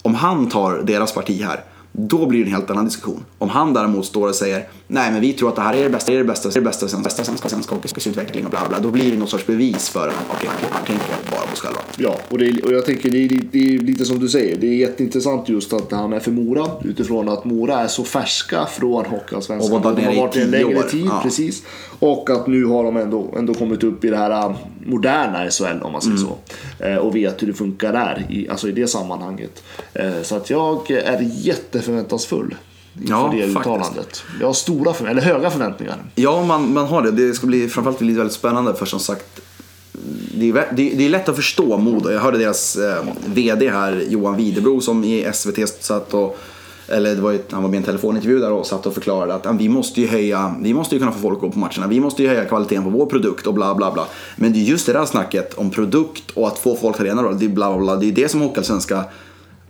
[0.01, 3.25] Om han tar deras parti här, då blir det en helt annan diskussion.
[3.37, 5.89] Om han däremot står och säger nej men vi tror att det här är det
[5.89, 8.51] bästa, det är det bästa, det är det bästa svenska, bästa svenska, svenska hockeyutveckling och
[8.51, 8.79] bla bla.
[8.79, 11.79] Då blir det någon sorts bevis för att okej, han tänker bara på sig själva.
[11.97, 14.57] Ja, och, det och jag tänker det är, det är lite som du säger.
[14.57, 18.65] Det är jätteintressant just att han är för Mora utifrån att Mora är så färska
[18.65, 19.81] från Hockeyallsvenskan.
[19.81, 20.83] De har i varit en tio längre år.
[20.83, 21.19] tid, Ja.
[21.23, 21.63] precis.
[21.99, 24.55] Och att nu har de ändå, ändå kommit upp i det här
[24.89, 26.29] moderna SHL om man säger Mm.
[26.29, 26.83] så.
[26.85, 29.63] Eh, och vet hur det funkar där, i, alltså i det sammanhanget.
[29.93, 32.55] Eh, så att jag är jätteförväntansfull
[33.01, 33.57] inför Ja, det faktiskt.
[33.59, 34.23] uttalandet.
[34.39, 35.97] Jag har stora, eller höga förväntningar.
[36.15, 37.11] Ja, man, man har det.
[37.11, 39.41] Det ska bli framförallt bli väldigt spännande för som sagt
[40.35, 42.11] det är, det, är lätt att förstå Modo.
[42.11, 46.37] Jag hörde deras eh, VD här, Johan Widebro, som i SVT satt och
[46.91, 49.33] eller det var ju, han var med i en telefonintervju där och satt och förklarade
[49.33, 51.87] att vi måste ju höja, vi måste ju kunna få folk att gå på matcherna.
[51.87, 54.05] Vi måste ju höja kvaliteten på vår produkt och bla bla bla.
[54.35, 57.31] Men det är just det där snacket om produkt och att få folk att arena,
[57.31, 57.95] det är bla bla bla.
[57.95, 59.03] Det är det som Hockeyallsvenska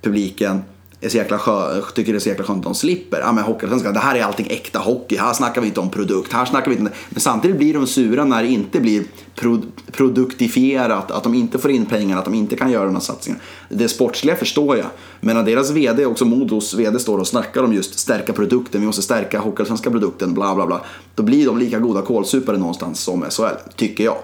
[0.01, 0.61] publiken
[1.01, 3.19] är så jäkla skö, tycker det är så jäkla skönt att de slipper.
[3.19, 5.17] Ja men Hockeyallsvenskan, det här är allting äkta hockey.
[5.17, 6.33] Här snackar vi inte om produkt.
[6.33, 9.03] Här snackar vi inte Men samtidigt blir de sura när det inte blir
[9.35, 11.11] pro, produktifierat.
[11.11, 13.35] Att de inte får in pengar, att de inte kan göra några här.
[13.69, 14.87] Det sportsliga förstår jag.
[15.19, 18.81] Men när deras VD, också Modos VD, står och snackar om just stärka produkten.
[18.81, 20.81] Vi måste stärka Hockeyallsvenska produkten, bla bla bla.
[21.15, 24.17] Då blir de lika goda kålsupare någonstans som SHL, tycker jag.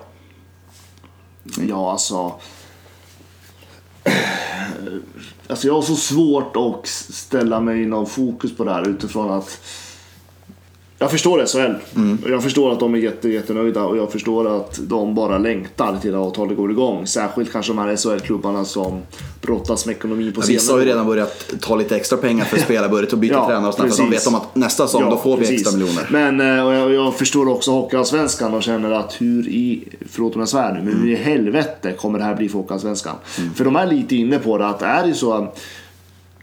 [1.67, 2.33] Ja, alltså.
[5.47, 9.31] Alltså jag har så svårt att ställa mig i någon fokus på det här utifrån
[9.31, 9.61] att
[10.99, 11.75] jag förstår SHL.
[12.29, 16.15] Jag förstår att de är jätte, jättenöjda och jag förstår att de bara längtar till
[16.15, 17.07] att avtalet går igång.
[17.07, 19.01] Särskilt kanske de här SHL-klubbarna som
[19.41, 22.57] brottas med ekonomin på Ja, Vissa har ju redan börjat ta lite extra pengar för
[22.57, 24.87] att spela, börjat att byta Ja, tränare och sådär, för de vet om att nästa
[24.87, 25.61] säsong då får vi precis.
[25.61, 26.07] extra miljoner.
[26.09, 30.39] Men eh, och jag, jag förstår också Hockeyallsvenskan och känner att hur i, förlåt om
[30.39, 33.15] jag svär nu, men hur i helvete kommer det här bli för Hockeyallsvenskan?
[33.55, 35.53] För de är lite inne på det att det är ju så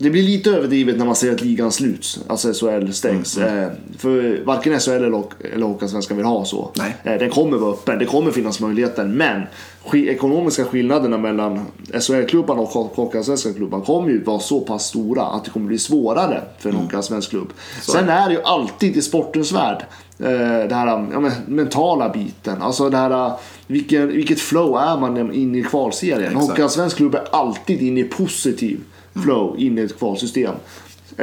[0.02, 3.38] det blir lite överdrivet när man säger att ligan sluts, alltså SHL stängs.
[3.38, 5.22] Eh, för varken SHL eller,
[5.54, 6.70] eller Hockeyallsvenskan vill ha så.
[6.78, 6.96] Nej.
[7.04, 9.04] Eh, den kommer vara öppen, det kommer finnas möjligheter.
[9.04, 9.42] Men
[9.84, 11.60] sk- ekonomiska skillnaderna mellan
[12.00, 15.78] SHL-klubban och Hock- Hockeyallsvenska klubban kommer ju vara så pass stora att det kommer bli
[15.78, 17.52] svårare för en Hockeyallsvensk klubb.
[17.82, 19.84] Sen är det ju alltid i sportens värld
[20.18, 20.28] eh,
[20.68, 22.62] det här ja, men, mentala biten.
[22.62, 23.32] Alltså det här,
[23.66, 26.34] vilken, vilket flow är man inne i kvalserien?
[26.36, 28.80] Hockeyallsvensk klubb är alltid inne i positiv
[29.24, 30.54] flow in i ett kvalsystem.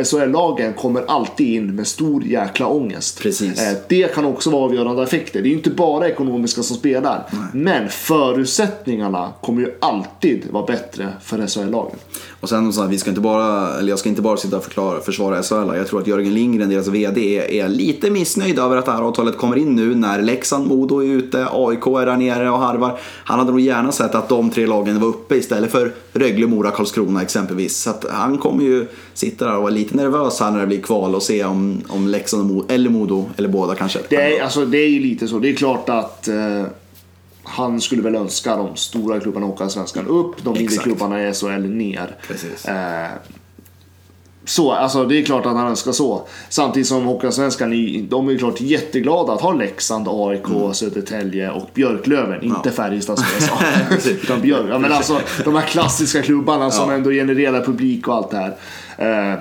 [0.04, 3.20] SHL-lagen kommer alltid in med stor jäkla ångest.
[3.22, 3.62] Precis.
[3.62, 5.42] Eh, Det kan också vara avgörande effekter.
[5.42, 7.30] Det är ju inte bara ekonomiska som spelar.
[7.54, 11.96] Men förutsättningarna kommer ju alltid vara bättre för SHL-lagen.
[12.40, 14.64] Och sen så här, vi ska inte bara, eller jag ska inte bara sitta och
[14.64, 15.78] förklara, försvara SHL.
[15.78, 19.02] Jag tror att Jörgen Lindgren, deras VD, är, är lite missnöjd över att det här
[19.02, 23.00] avtalet kommer in nu när Leksand, Modo är ute, AIK är där nere och harvar.
[23.24, 26.72] Han hade nog gärna sett att de tre lagen var uppe istället för Rögle, Mora,
[26.72, 27.78] Karlskrona exempelvis.
[27.78, 30.82] Så att han kommer ju sitta där och vara lite nervös här när det blir
[30.82, 34.00] kval och se om, om Leksand eller Modo, eller båda kanske.
[34.10, 35.40] Det är, alltså, det är ju lite så.
[35.40, 36.64] Det är klart att eh,
[37.50, 41.48] han skulle väl önska de stora klubbarna i Hockeyallsvenskan upp, de mindre klubbarna i SHL
[41.70, 42.16] ner.
[42.68, 43.12] Eh,
[44.46, 46.28] så, alltså det är klart att han önskar så.
[46.50, 51.70] Samtidigt som Hockeyallsvenskan, är- de är ju klart jätteglada att ha Leksand, AIK, Södertälje och
[51.74, 52.44] Björklöven.
[52.44, 54.10] Inte Färjestad som jag sa.
[54.10, 54.66] Utan Björk.
[54.70, 56.96] Ja, men alltså de här klassiska klubbarna som Ja.
[56.96, 58.38] ändå genererar publik och allt det
[58.98, 59.32] här.
[59.34, 59.40] Eh,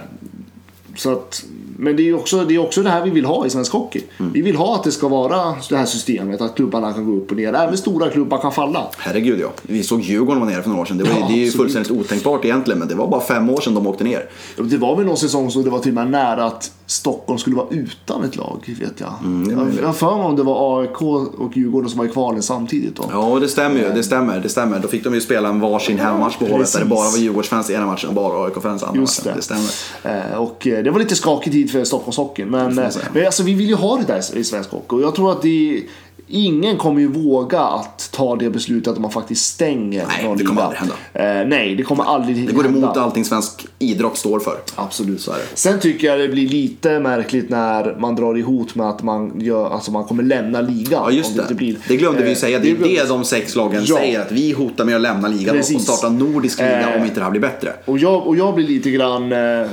[0.96, 1.42] så att,
[1.80, 3.72] men det är ju också det, är också det här vi vill ha i svensk
[3.72, 4.02] hockey.
[4.18, 4.32] Mm.
[4.32, 7.30] Vi vill ha att det ska vara det här systemet, att klubbarna kan gå upp
[7.30, 7.52] och ner.
[7.54, 8.86] Även stora klubbar kan falla.
[8.98, 9.48] Herregud ja.
[9.62, 10.98] Vi såg Djurgården vara nere för några år sedan.
[10.98, 13.60] Det, var, Ja, det är ju fullständigt otänkbart egentligen men det var bara fem år
[13.60, 14.28] sedan de åkte ner.
[14.56, 17.56] Det var väl någon säsong så det var till och med nära att Stockholm skulle
[17.56, 19.12] vara utan ett lag, vet jag.
[19.24, 22.42] Mm, jag har för mig om det var AIK och Djurgården som var i kvalen
[22.42, 23.04] samtidigt då.
[23.12, 23.88] Ja, det stämmer ju.
[23.94, 24.40] Det stämmer.
[24.40, 24.78] Det stämmer.
[24.80, 27.70] Då fick de ju spela en varsin hemmamatch på Hovet där det bara var Djurgårdsfans
[27.70, 29.24] i ena matchen och bara AIK-fans i andra matchen.
[29.24, 29.32] det.
[29.36, 30.28] Det stämmer.
[30.32, 32.48] Eh, Och eh, det var lite skakig tid för Stockholmshockeyn.
[32.50, 34.94] Men, eh, men alltså, vi vill ju ha det där i svensk hockey.
[34.96, 35.82] Och jag tror att det,
[36.30, 40.44] ingen kommer ju våga att ta det beslutet att man faktiskt stänger Nej, någon det
[40.44, 42.78] kommer aldrig Eh, nej, det kommer aldrig Det går hända.
[42.78, 44.58] emot allting svensk idrott står för.
[44.74, 45.20] Absolut.
[45.20, 45.42] Så är det.
[45.54, 49.70] Sen tycker jag det blir lite märkligt när man drar ihop med att man, gör,
[49.70, 51.02] alltså man kommer lämna ligan.
[51.04, 51.42] Ja, just det.
[51.42, 51.76] inte blir.
[51.88, 52.58] Det glömde vi ju Eh, säga.
[52.58, 53.96] Det är glömde- det de sex lagen Ja.
[53.96, 54.20] säger.
[54.20, 55.82] Att vi hotar med att lämna ligan och Precis.
[55.82, 57.00] starta nordisk liga Eh.
[57.00, 57.72] om inte det här blir bättre.
[57.84, 59.32] Och jag, och jag blir lite grann...
[59.32, 59.66] Eh,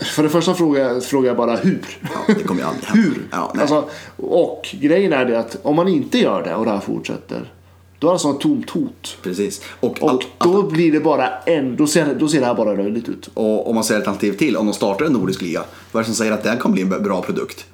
[0.00, 1.98] för det första frågar jag, jag bara hur.
[2.02, 3.08] Ja, det kommer ju aldrig hända.
[3.08, 3.28] Hur?
[3.30, 6.80] Ja, alltså, och grejen är det att om man inte gör det och det här
[6.80, 7.52] fortsätter.
[7.98, 9.16] Då är det som ett tomt hot.
[9.22, 9.60] Precis.
[9.80, 11.76] Och, Och all, då blir det bara en...
[11.76, 13.30] Då ser, då ser det här bara löjligt ut.
[13.34, 14.56] och om man säger ett alternativ till.
[14.56, 15.64] Om de startar en nordisk liga.
[15.92, 17.64] Vad är det som säger att det här kommer bli en bra produkt?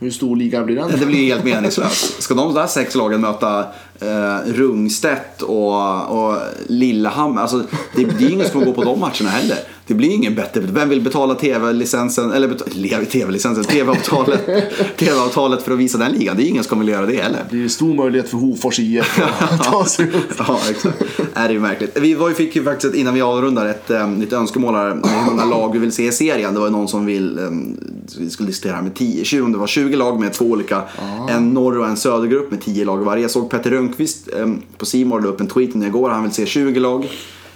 [0.00, 0.90] Hur stor ligan blir den?
[1.00, 2.22] Det blir helt meningslöst.
[2.22, 3.58] Ska de där sex lagen möta
[4.00, 7.42] eh, Rungstedt och, och Lillehammer?
[7.42, 7.58] Alltså,
[7.96, 9.58] det, det är ingen som kommer gå på de matcherna heller.
[9.88, 10.60] Det blir ingen bättre.
[10.60, 14.46] Vem vill betala tv-licensen, eller tv-licensen, tv-avtalet,
[14.96, 16.36] tv-avtalet för att visa den ligan?
[16.36, 17.44] Det är ingen som vilja göra det heller.
[17.50, 20.34] Det är stor möjlighet för Hofors IF att ta sig upp.
[20.38, 21.02] Ja, exakt.
[21.34, 21.98] Är det är märkligt.
[22.00, 24.88] Vi var ju, fick ju faktiskt, innan vi avrundar, ett um, lite önskemål här.
[24.90, 26.54] Hur många lag vi vill se i serien.
[26.54, 27.76] Det var ju någon som vill, um,
[28.18, 30.82] vi skulle diskutera här med 10, 20, om det var 20 lag med två olika.
[31.28, 33.22] En norr och en södergrupp med 10 lag varje.
[33.22, 36.10] Jag såg Petter Rönnqvist um, på Simor la upp en tweet nu igår.
[36.10, 37.06] Han vill se 20 lag.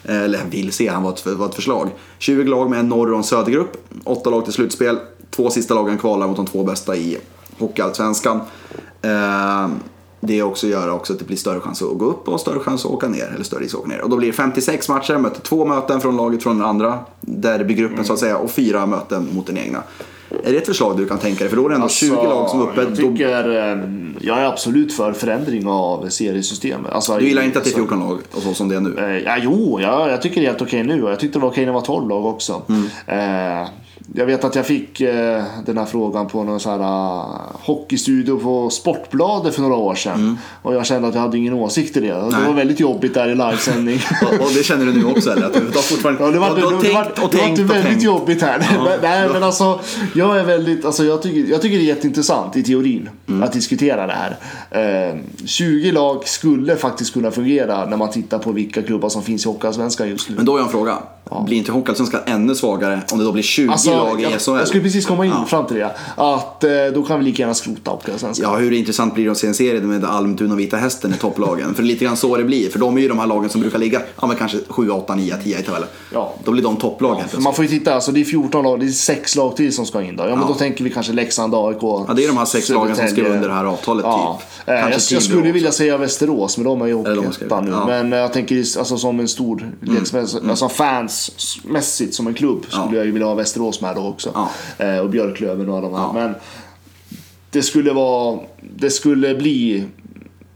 [0.04, 1.90] Eh, Eller vill se, han var ett, var ett förslag.
[2.18, 3.88] 20 lag med en norr och en södergrupp.
[4.04, 4.98] Åtta lag till slutspel.
[5.30, 7.18] Två sista lagen kvalar mot de två bästa i
[7.58, 8.40] Hockeyallsvenskan.
[9.02, 9.68] Eh,
[10.20, 12.84] det också gör också att det blir större chans att gå upp och större chans
[12.84, 13.32] att åka ner.
[13.34, 14.00] Eller större risk att åka ner.
[14.00, 18.04] Och då blir det 56 matcher, möter två möten från laget från den andra derbygruppen
[18.04, 18.36] så att säga.
[18.36, 19.82] Och fyra möten mot den egna.
[20.44, 21.48] Är det ett förslag du kan tänka dig?
[21.48, 22.80] För då är det ändå 20 lag som är uppe.
[22.80, 23.78] Alltså, Jag, tycker, eh,
[24.20, 26.92] jag är absolut för förändring av seriesystemet.
[26.92, 28.80] Alltså, du gillar inte att det är så- 14 lag och så som det är
[28.80, 28.96] nu?
[28.98, 31.48] Eh, ja, jo, ja, jag tycker det är helt okej nu jag tyckte det var
[31.50, 32.62] okej när det var 12 lag också.
[33.06, 33.68] Eh,
[34.14, 36.88] jag vet att jag fick eh, den här frågan på någon sån här
[37.20, 40.38] uh, hockeystudio på Sportbladet för några år sedan.
[40.62, 42.14] Och jag kände att jag hade ingen åsikt i det.
[42.14, 42.46] Och Det Nej.
[42.46, 44.00] var väldigt jobbigt där i livesändning.
[44.22, 45.46] Och, och det känner du nu också eller?
[45.46, 47.84] Att du har fortfarande Ja, det var, du har tänkt och det var tänkt väldigt
[47.84, 48.02] tänkt.
[48.02, 48.58] jobbigt här.
[48.84, 49.80] Men- Nej, men alltså,
[50.14, 53.42] jag är väldigt, alltså, jag, tycker, jag tycker det är jätteintressant i teorin Mm.
[53.42, 54.12] att diskutera det
[54.70, 55.10] här.
[55.10, 59.46] Eh, 20 lag skulle faktiskt kunna fungera när man tittar på vilka klubbar som finns
[59.46, 60.36] i Hockeyallsvenskan just nu.
[60.36, 60.98] Men då har jag en fråga.
[61.46, 64.50] Blir inte Hockeyallsvenskan ännu svagare om det då blir 20 Alltså, lag i jag, SHL?
[64.50, 65.44] jag skulle precis komma in Ja.
[65.44, 65.90] fram till det.
[66.16, 68.50] Att eh, då kan vi lika gärna skrota Hockeyallsvenskan.
[68.52, 71.16] Ja, hur intressant blir det att se en serie med Almtuna och Vita Hästen i
[71.16, 71.74] topplagen?
[71.74, 72.70] För det är lite grann så det blir.
[72.70, 75.14] För de är ju de här lagen som brukar ligga, ja men kanske 7, 8,
[75.14, 75.88] 9, 10 i tabellen.
[76.12, 76.34] Ja.
[76.44, 77.44] Då blir de topplag helt För plötsligt.
[77.44, 79.86] man får ju titta, alltså det är 14 lag, det är 6 lag till som
[79.86, 80.22] ska in då.
[80.24, 80.44] Ja, men Ja.
[80.48, 83.30] då tänker vi kanske Leksand, AIK, Ja, det är de här sex lagen som skriver
[83.30, 84.40] under det här avtalet Ja.
[84.40, 84.68] typ.
[84.68, 87.24] Eh, Jag, jag skulle vilja säga Västerås, men de är ju Mm.
[87.24, 87.70] Hockeyettan nu.
[87.70, 87.86] ja.
[87.86, 90.68] Men eh, jag tänker alltså som en stor leksmässigt, alltså
[91.30, 92.96] fansmässigt som en klubb skulle Ja.
[92.96, 94.30] jag ju vilja ha Västerås med då också.
[94.34, 94.50] Ja.
[94.86, 96.00] Eh, och Björklöven och de här.
[96.00, 96.12] Ja.
[96.12, 96.34] Men
[97.50, 98.40] det skulle vara,
[98.76, 99.84] det skulle bli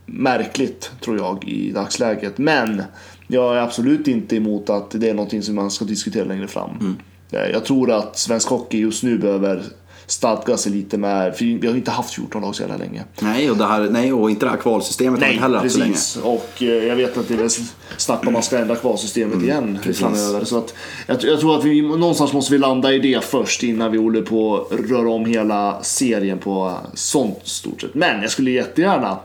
[0.06, 2.38] märkligt tror jag i dagsläget.
[2.38, 2.82] Men
[3.26, 6.70] jag är absolut inte emot att det är någonting som man ska diskutera längre fram.
[6.80, 6.96] Mm.
[7.30, 9.62] Eh, Jag tror att svensk hockey just nu behöver
[10.06, 13.04] stadga sig lite med, för vi har inte haft 14 lag så jävla länge.
[13.20, 15.92] Nej, och, det här, nej, och inte det här kvalsystemet Nej, heller haft så länge.
[15.92, 16.16] precis.
[16.22, 17.50] Och eh, jag vet att det är
[17.96, 19.98] snack om att man ska ändra kvalsystemet igen Mm, precis.
[20.02, 20.44] framöver.
[20.44, 20.74] Så att,
[21.06, 24.22] jag, jag tror att vi någonstans måste vi landa i det först innan vi håller
[24.22, 27.90] på att röra om hela serien på sånt stort sätt.
[27.94, 29.18] Men jag skulle jättegärna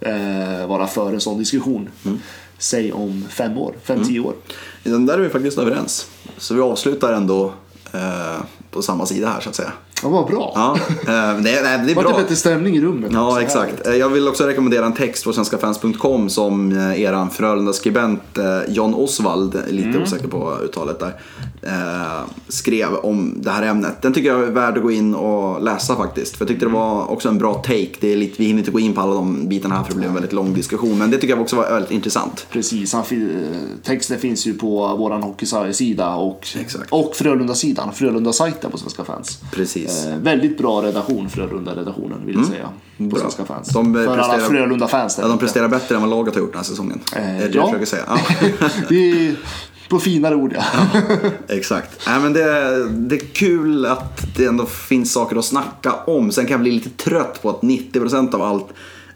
[0.00, 1.88] eh, vara för en sån diskussion.
[2.04, 2.18] Mm.
[2.58, 4.34] Säg om fem år, fem, tio år.
[4.82, 6.06] Den där är vi faktiskt överens.
[6.38, 7.52] Så vi avslutar ändå
[7.92, 9.72] eh, på samma sida här så att säga.
[10.02, 10.52] Ja, vad bra.
[10.54, 12.18] Ja, eh, det, är- det är Det var bra.
[12.18, 13.10] lite stämning i rummet.
[13.14, 13.40] Ja, också.
[13.40, 13.86] exakt.
[13.86, 18.38] Eh, Jag vill också rekommendera en text på svenskafans.com som eh, eran Frölunda-skribent
[18.68, 20.02] John Osvald, eh, lite Mm.
[20.02, 21.12] osäker på uttalet där,
[21.62, 24.02] eh, skrev om det här ämnet.
[24.02, 26.36] Den tycker jag är värd att gå in och läsa faktiskt.
[26.36, 27.90] För jag tyckte det var också en bra take.
[28.00, 29.98] Det är lite, vi hinner inte gå in på alla de bitarna här för det
[29.98, 30.98] blir en väldigt lång diskussion.
[30.98, 32.46] Men det tycker jag också var väldigt intressant.
[32.50, 33.46] Precis, fi-
[33.82, 36.90] texten finns ju på våran hockeysida och, Exakt.
[36.90, 39.38] och Frölunda-sidan, Frölunda-sajten på Svenska fans.
[39.52, 40.06] Precis.
[40.06, 42.68] Eh, väldigt bra redaktion, Frölunda-redaktionen vill jag säga.
[42.96, 43.20] På Bra.
[43.20, 43.68] Svenska fans.
[43.68, 46.58] De, eh, För alla Frölunda-fans Ja, de presterar bättre än vad laget har gjort den
[46.58, 47.00] här säsongen.
[47.16, 47.60] Eh, det är det ja.
[47.60, 48.04] jag försöker säga.
[48.90, 49.36] Ja.
[49.90, 50.62] På finare ord ja.
[51.48, 52.06] Exakt.
[52.06, 52.44] Nej, men det,
[52.88, 56.32] det är kul att det ändå finns saker att snacka om.
[56.32, 58.68] Sen kan jag bli lite trött på att 90% av allt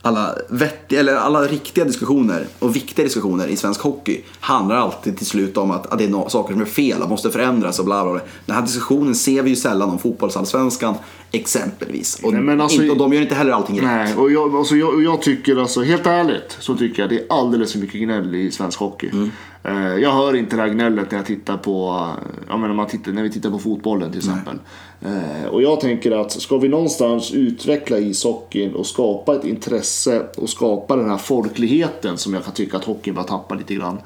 [0.05, 5.27] alla, vettiga, eller alla riktiga diskussioner och viktiga diskussioner i svensk hockey handlar alltid till
[5.27, 7.85] slut om att, att det är no saker som är fel, att måste förändras och
[7.85, 8.23] bla bla bla.
[8.47, 10.95] Den här diskussionen ser vi ju sällan om fotbollsallsvenskan
[11.33, 12.21] exempelvis.
[12.23, 13.85] Och, Nej, alltså- inte, och de gör inte heller allting rätt.
[13.85, 17.19] Nej, och jag, alltså, jag, och jag tycker alltså, helt ärligt så tycker jag det
[17.21, 19.09] är alldeles för mycket gnäll i svensk hockey.
[19.13, 19.27] Eh,
[20.01, 22.09] jag hör inte det här gnället när jag tittar på,
[22.49, 24.59] ja, men när, man tittar, när vi tittar på fotbollen till exempel.
[25.05, 30.51] Eh, och jag tänker att ska vi någonstans utveckla ishockeyn och skapa ett intresse och
[30.51, 33.99] skapa den här folkligheten som jag kan tycka att hockeyn bara tappar lite grann.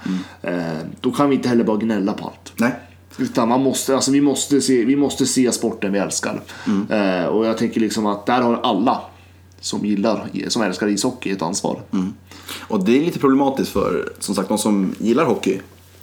[0.43, 0.53] Eh,
[1.01, 2.53] då kan vi inte heller bara gnälla på allt.
[2.57, 2.73] Nej.
[3.19, 6.41] Utan man måste, alltså vi, måste se, vi måste se sporten vi älskar.
[6.91, 9.01] Eh, och jag tänker liksom att där har alla
[9.61, 11.81] som gillar, som älskar ishockey ett ansvar.
[12.61, 15.61] Och det är lite problematiskt för, som sagt, de som gillar hockey,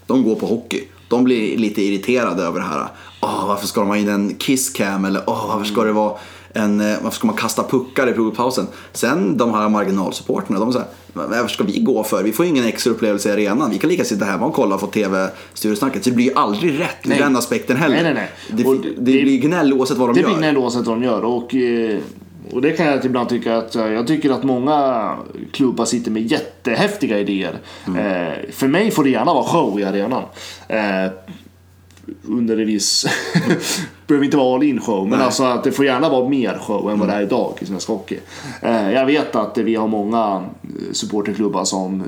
[0.07, 0.83] de går på hockey.
[1.07, 2.87] De blir lite irriterade över det här.
[3.21, 5.05] Åh, varför ska de ha in en kisscam?
[5.05, 6.13] Eller åh, varför ska det vara
[6.53, 8.67] en, eh, varför ska man kasta puckar i provpausen?
[8.93, 12.23] Sen de här marginalsupporterna, de säger varför ska vi gå för?
[12.23, 13.69] Vi får ju ingen extra upplevelse i arenan.
[13.71, 16.03] Vi kan lika sitta hemma och kolla och få tv-studiosnacket.
[16.03, 17.19] Så det blir ju aldrig rätt ur Nej.
[17.19, 17.95] den aspekten heller.
[17.95, 18.31] Nej, nej, nej.
[18.57, 20.27] Det, det, det- blir gnäll oavsett vad de Det gör.
[20.27, 21.21] blir gnäll oavsett vad de gör.
[21.25, 21.99] Och, eh,
[22.51, 25.11] och det kan jag ibland tycka att eh, jag tycker att många
[25.51, 27.59] klubbar sitter med jättehäftiga idéer.
[27.87, 28.05] Mm.
[28.05, 30.23] Eh, för mig får det gärna vara show i arenan.
[30.67, 31.11] Eh,
[32.23, 33.05] under en viss...
[34.07, 36.91] behöver inte vara all in show, men alltså att det får gärna vara mer show
[36.91, 38.19] än vad det är idag i svensk hockey.
[38.61, 42.03] Eh, jag vet att vi har många eh, supporterklubbar som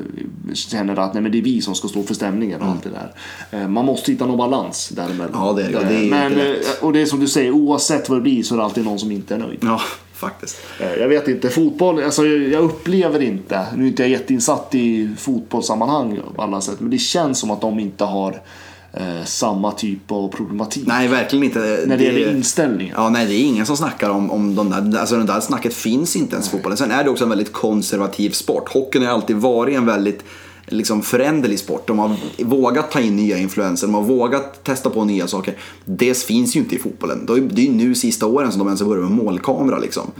[0.53, 2.89] känner att nej, men det är vi som ska stå för stämningen och allt det
[2.89, 3.13] där.
[3.51, 5.31] Eh, man måste hitta någon balans däremellan.
[5.33, 5.95] Ja, det är det.
[5.95, 8.63] Är men, och det är som du säger, oavsett vad det blir så är det
[8.63, 9.59] alltid någon som inte är nöjd.
[9.61, 9.81] Ja,
[10.18, 10.57] faktiskt.
[10.80, 15.09] Eh, Jag vet inte, fotboll, alltså jag upplever inte, nu är inte jag jätteinsatt i
[15.18, 18.41] fotbollssammanhang på alla sätt, men det känns som att de inte har
[18.93, 20.84] eh, samma typ av problematik.
[20.88, 21.84] Nej, verkligen inte.
[21.88, 22.93] När det gäller inställningen.
[22.97, 25.74] Ja, nej, det är ingen som snackar om, om de där, alltså det där snacket
[25.74, 26.78] finns inte ens i fotbollen.
[26.78, 28.70] Sen är det också en väldigt konservativ sport.
[28.74, 30.24] Hockeyn har alltid varit en väldigt
[30.68, 31.88] liksom föränderlig sport.
[31.88, 35.53] De har vågat ta in nya influenser, de har vågat testa på nya saker.
[35.86, 37.26] Det finns ju inte i fotbollen.
[37.26, 40.11] Det är ju nu sista åren som de ens har börjat med målkamera liksom.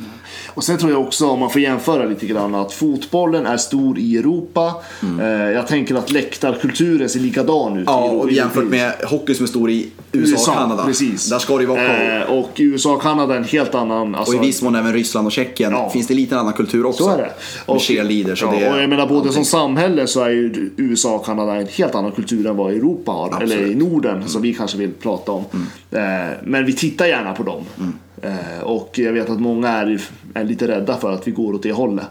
[0.54, 4.00] Och sen tror jag också, om man får jämföra lite grann, att fotbollen är stor
[4.00, 4.74] i Europa.
[5.22, 7.84] Eh, jag tänker att läktarkulturen ser likadan ut.
[7.88, 10.86] Ja, och jämfört med hockey som är stor i USA, och Kanada.
[10.86, 11.30] Precis.
[11.30, 12.18] Där ska det ju vara.
[12.22, 14.16] Eh, och USA och Kanada är en helt annan...
[14.16, 15.89] Alltså, Och i viss mån även Ryssland och Tjeckien Ja.
[15.89, 17.04] finns det lite annan kultur också.
[17.04, 17.32] Så är det.
[17.74, 18.72] Med cheerleaders och ja, det.
[18.72, 22.12] och jag menar både som samhälle så är ju USA och Kanada en helt annan
[22.12, 23.28] kultur än vad Europa har.
[23.28, 23.52] Absolut.
[23.54, 23.64] Mm.
[23.64, 25.44] Eller i Norden som vi kanske vill prata om.
[25.92, 26.02] Eh,
[26.44, 27.64] men vi tittar gärna på dem.
[27.80, 27.94] Mm.
[28.22, 30.02] Eh, och jag vet att många är,
[30.34, 32.06] är lite rädda för att vi går åt det hållet.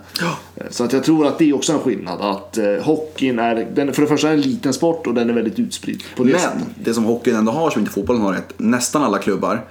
[0.57, 2.21] Eh, Så att jag tror att det är också en skillnad.
[2.21, 5.35] Att eh, hockeyn är, den, för det första är en liten sport och den är
[5.35, 6.03] väldigt utspridd.
[6.17, 6.63] Det Men sättet.
[6.85, 9.65] det som hockeyn ändå har som inte fotbollen har är att nästan alla klubbar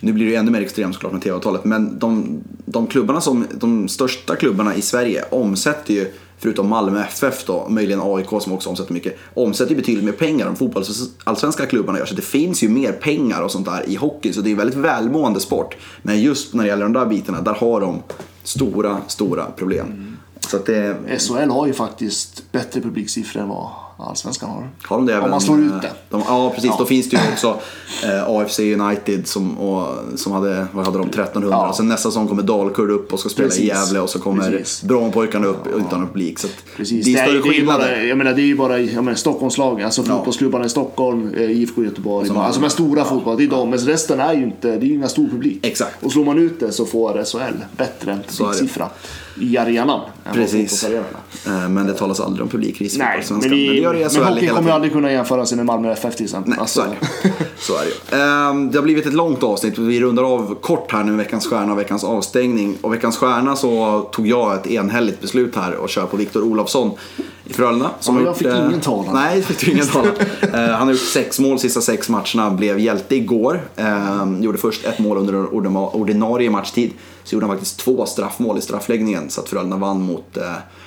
[0.00, 3.88] nu blir det ännu mer extremt såklart med tv-avtalet, men de, de klubbarna som, de
[3.88, 8.92] största klubbarna i Sverige omsätter ju, förutom Malmö FF då, möjligen AIK som också omsätter
[8.92, 12.06] mycket, omsätter ju betydligt mer pengar än fotbollsallsvenska klubbarna gör.
[12.06, 14.58] Så det finns ju mer pengar och sånt där i hockey, så det är en
[14.58, 15.76] väldigt välmående sport.
[16.02, 18.02] Men just när det gäller de där bitarna, där har de
[18.42, 20.16] stora, stora problem.
[20.40, 23.70] Så att det, SHL har ju faktiskt bättre publiksiffror än vad
[24.00, 24.68] Allsvenskan har.
[24.82, 25.30] Har de det Om även?
[25.30, 25.90] man slår ut eh, det.
[26.10, 26.70] De, ja, precis.
[26.70, 26.76] Ja.
[26.78, 27.60] Då finns det ju också
[28.04, 29.88] eh, AFC United som, och,
[30.18, 31.48] som hade, vad hade de, 1300.
[31.66, 31.72] Ja.
[31.76, 33.64] Sen nästa säsong kommer Dalkurd upp och ska spela Precis.
[33.64, 34.64] i Gävle och så kommer.
[34.86, 36.38] Brommapojkarna upp utan publik.
[36.38, 37.04] Så Precis.
[37.06, 37.78] det är större skillnader.
[37.88, 41.50] bara, jag menar, det är ju bara jag menar, Stockholmslagen, alltså fotbollsklubbarna i Stockholm, eh,
[41.50, 43.70] IFK Göteborg, Som- alltså de stora fotboll, det är de.
[43.70, 45.66] Men resten är ju inte, det är ju inga stor publik.
[45.66, 46.04] Exakt.
[46.04, 48.88] Och slår man ut det så får SHL bättre än Så publiksiffra
[49.40, 50.00] i arenan.
[50.32, 50.84] Precis.
[50.84, 53.50] Eh, Men det talas aldrig om publikris i Nej, men, fotbollssvenskan.
[53.50, 55.92] Men, vi, det gör det men hela kommer ju aldrig kunna jämföra sig med Malmö
[55.92, 56.50] FF till exempel.
[56.50, 56.84] Nej, Alltså,
[57.58, 58.16] så är det.
[58.16, 58.22] Ju.
[58.22, 59.78] Ehm, Det har blivit ett långt avsnitt.
[59.78, 62.76] Vi rundar av kort här nu veckans stjärna och veckans avstängning.
[62.80, 66.90] Och veckans stjärna så tog jag ett enhälligt beslut här och kör på Viktor Olofsson
[67.44, 67.90] i Frölunda.
[68.06, 69.14] Ja, har jag fick eh, ingen talan.
[69.14, 70.12] Nej, fick du ingen talan.
[70.54, 73.60] Eh, Han har gjort sex mål sista sex matcherna, blev hjälte igår.
[73.76, 76.90] Ehm, Gjorde först ett mål under ordina- ordinarie matchtid.
[77.28, 80.42] Så gjorde han faktiskt två straffmål i straffläggningen så att Frölunda vann mot eh,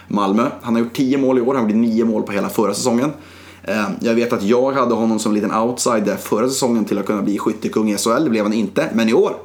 [0.07, 0.47] Malmö.
[0.61, 3.11] Han har gjort tio mål i år, han gjorde nio mål på hela förra säsongen.
[3.63, 7.05] Eh, Jag vet att jag hade honom som en liten outsider förra säsongen till att
[7.05, 8.23] kunna bli skyttekung i SHL.
[8.23, 9.35] Det blev han inte, men i år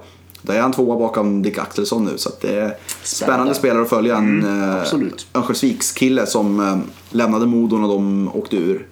[0.43, 2.19] då är han tvåa bakom Dick Axelsson nu.
[2.19, 4.17] Så det är spännande spelare att följa.
[4.17, 5.27] En eh, absolut.
[5.35, 6.77] Örnsköldsvikskille som eh,
[7.11, 8.87] lämnade Modo när de åkte ur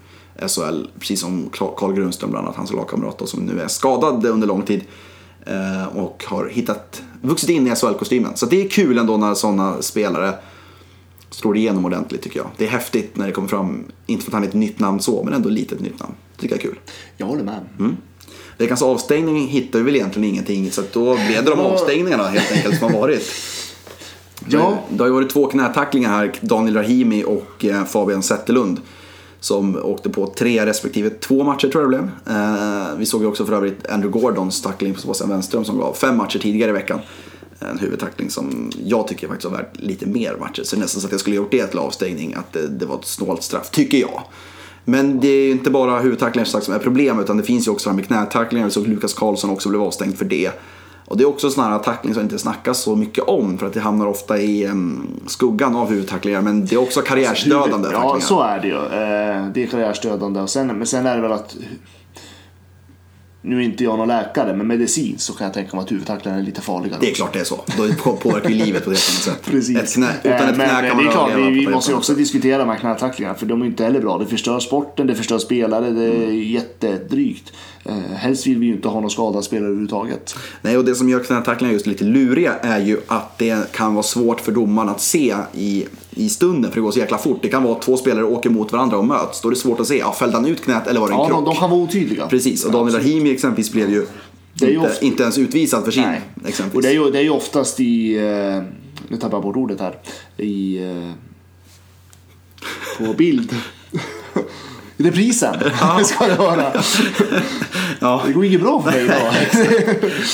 [0.46, 0.84] SHL.
[0.98, 4.84] Precis som Carl Grundström bland annat, hans lagkamrat som nu är skadad under lång tid.
[5.46, 8.32] Eh, Och har hittat, vuxit in i SHL-kostymen.
[8.36, 10.34] Så det är kul ändå när sådana spelare
[11.30, 12.50] slår igenom ordentligt tycker jag.
[12.56, 15.00] Det är häftigt när det kommer fram, inte för att han är ett nytt namn
[15.00, 16.14] så, men ändå ett litet nytt namn.
[16.36, 16.78] tycker jag är kul.
[17.16, 17.60] Jag håller med.
[17.78, 17.96] Mm.
[18.58, 22.78] Veckans avstängning hittar vi väl egentligen ingenting så då blev det de avstängningarna helt enkelt
[22.78, 23.32] som har varit.
[24.48, 24.78] Ja.
[24.90, 28.80] Det har ju varit två knätacklingar här, Daniel Rahimi och eh, Fabian Zetterlund.
[29.44, 32.36] Som åkte på tre respektive två matcher tror jag det blev.
[32.36, 35.94] Eh, vi såg ju också för övrigt Andrew Gordons tackling på Sebastian Wenström som gav
[35.94, 37.00] fem matcher tidigare i veckan.
[37.60, 40.62] Eh, en huvudtackling som jag tycker faktiskt var värt lite mer matcher.
[40.62, 42.86] Så det är nästan så att jag skulle gjort det till avstängning, att det, det
[42.86, 44.22] var ett snålt straff, tycker jag.
[44.84, 47.88] Men det är ju inte bara huvudtacklingar som är problem utan det finns ju också
[47.88, 48.64] det här med knätacklingar.
[48.66, 50.50] Vi såg Lukas Karlsson också blev avstängd för det.
[51.06, 53.72] Och det är också sådana här tacklingar som inte snackas så mycket om för att
[53.72, 56.40] det hamnar ofta i um, skuggan av huvudtacklingar.
[56.42, 58.20] Men det är också karriärsdödande Ja, tacklingar.
[58.20, 58.74] så är det ju.
[58.76, 60.40] Eh, Det är karriärsdödande.
[60.40, 61.56] Och sen, men sen är det väl att...
[63.46, 66.38] Nu är inte jag någon läkare, men medicin så kan jag tänka mig att huvudtacklingar
[66.38, 66.98] är lite farligare.
[67.00, 67.64] Det är klart det är så.
[67.76, 69.50] Då påverkar ju livet på ett helt annat sätt.
[69.52, 69.76] Precis.
[69.76, 71.90] Ett knä, utan Eh, ett men knä kan man det är klart, vi, vi måste
[71.92, 74.18] ju också diskutera de här knätacklingarna för de är inte heller bra.
[74.18, 76.42] Det förstör sporten, det förstör spelare, det är Mm.
[76.42, 77.52] jättedrygt.
[77.84, 80.34] Eh, helst vill vi ju inte ha någon skadad spelare överhuvudtaget.
[80.62, 84.02] Nej, och det som gör knätacklingar just lite luriga är ju att det kan vara
[84.02, 87.38] svårt för domaren att se i, i stunden för det går så jäkla fort.
[87.42, 89.40] Det kan vara att två spelare åker mot varandra och möts.
[89.40, 91.20] Då är det svårt att se, ja, fällde han ut knät eller var det en
[91.20, 91.38] Ja, krock?
[91.38, 92.26] de, de kan vara otydliga.
[92.26, 94.06] Precis, och Daniel Rahimi exempelvis blev ju,
[94.54, 96.02] ju inte, ofta- inte ens utvisad för sin.
[96.02, 96.20] Nej.
[96.46, 96.74] Exempelvis.
[96.76, 98.14] Och det är, ju, det är ju oftast i...
[98.16, 98.62] Eh,
[99.08, 99.94] nu tappar jag bort ordet här.
[100.36, 100.78] I...
[100.84, 101.10] Eh,
[103.06, 103.54] på bild.
[104.96, 105.54] Reprisen
[106.04, 106.72] ska det vara.
[108.00, 109.34] Ja, Det går inget bra för mig idag.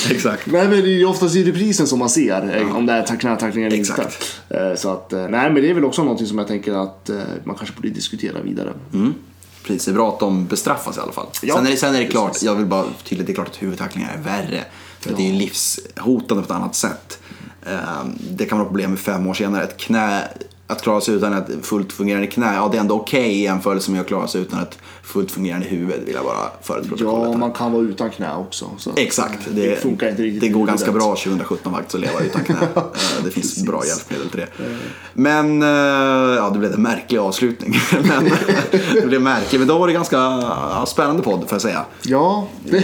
[0.11, 0.45] exakt.
[0.47, 3.19] Nej men det är ju oftast i reprisen som man ser eh, om det är
[3.19, 3.91] knätackling eller inte.
[3.91, 4.41] Exakt.
[4.49, 7.09] Eh, Så att, eh, nej men det är väl också någonting som jag tänker att
[7.43, 8.73] man kanske borde diskutera vidare.
[8.93, 9.13] Mm.
[9.63, 11.27] Precis, det är bra att de bestraffas i alla fall.
[11.43, 13.47] Ja, sen är det, sen är det klart, jag vill bara tydligt, det är klart
[13.49, 14.63] att huvudtacklingar är värre.
[14.99, 17.19] För att det är livshotande på ett annat sätt.
[17.65, 19.63] Ehm, Det kan vara problem med fem år senare.
[19.63, 20.27] Ett knä,
[20.71, 23.91] att klara sig utan ett fullt fungerande knä, ja det är ändå okej i jämförelse
[23.91, 27.23] med att klara sig utan ett fullt fungerande huvud vill jag bara föra till protokollet.
[27.25, 27.37] Ja, här.
[27.37, 28.65] man kan vara utan knä också.
[28.95, 32.19] Exakt, eh, det, det funkar inte riktigt det går ganska bra 2017 faktiskt att leva
[32.19, 32.57] utan knä.
[32.75, 34.47] Eh, det finns bra hjälpmedel till det.
[35.13, 35.67] Men, eh,
[36.35, 37.73] ja det blev en märklig avslutning.
[37.91, 38.31] men,
[38.93, 40.41] det blev märkligt, men då var det ganska
[40.87, 41.85] spännande podd får jag säga.
[42.03, 42.83] Ja, det,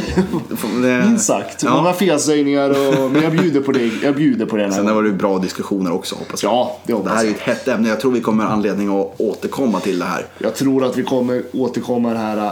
[0.81, 1.63] Det, minst sagt.
[1.63, 1.75] Ja.
[1.75, 3.91] Många felsägningar och, men jag bjuder på det.
[4.03, 4.63] Jag bjuder på det.
[4.63, 6.51] här Sen var det bra diskussioner också hoppas jag.
[6.53, 7.35] Ja, det Det hoppas här är ju jag.
[7.37, 10.25] ett hett ämne, jag tror vi kommer anledning att återkomma till det här.
[10.37, 12.51] Jag tror att vi kommer återkomma det här äh,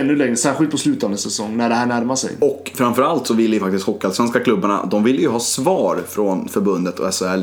[0.00, 2.36] ännu längre, särskilt på slutet av nästa säsong, när det här närmar sig.
[2.40, 6.98] Och framförallt så vill ju faktiskt Hockeyallsvenska klubbarna, de vill ju ha svar från förbundet
[6.98, 7.42] och SHL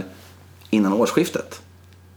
[0.69, 1.61] innan årsskiftet.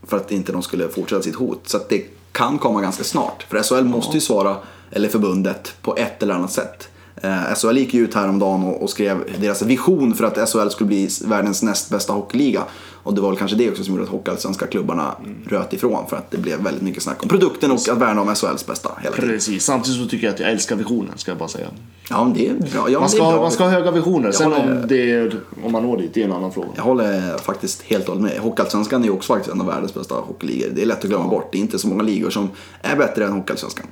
[0.07, 1.69] För att inte de skulle fortsätta sitt hot.
[1.69, 3.47] Så att det kan komma ganska snart.
[3.49, 4.57] För SHL måste ju svara,
[4.91, 6.89] eller förbundet, på ett eller annat sätt.
[7.23, 10.89] Eh, SHL gick ju ut häromdagen och, och skrev deras vision för att SHL skulle
[10.89, 12.65] bli världens näst bästa hockeyliga.
[13.09, 15.15] Och det var väl kanske det också som gjorde att hockeyallsvenska klubbarna
[15.47, 16.07] röt ifrån.
[16.09, 18.91] För att det blev väldigt mycket snack om produkten och att värna om SHLs bästa
[19.03, 19.31] hela tiden.
[19.31, 21.67] Precis, samtidigt så tycker jag att jag älskar visionen, ska jag bara säga.
[22.11, 22.91] Ja, men det är bra.
[22.91, 23.41] Ja, Man ska, bra.
[23.41, 26.21] man ska ha höga visioner, sen håller- om, det är, om man når dit, det
[26.21, 26.69] är en annan fråga.
[26.77, 28.43] Jag håller faktiskt helt och hållet med.
[28.43, 30.69] Hockeyallsvenskan är ju också faktiskt en av världens bästa hockeyligor.
[30.75, 31.49] Det är lätt att glömma bort.
[31.53, 32.49] Det är inte så många ligor som
[32.83, 33.87] är bättre än Hockeyallsvenskan.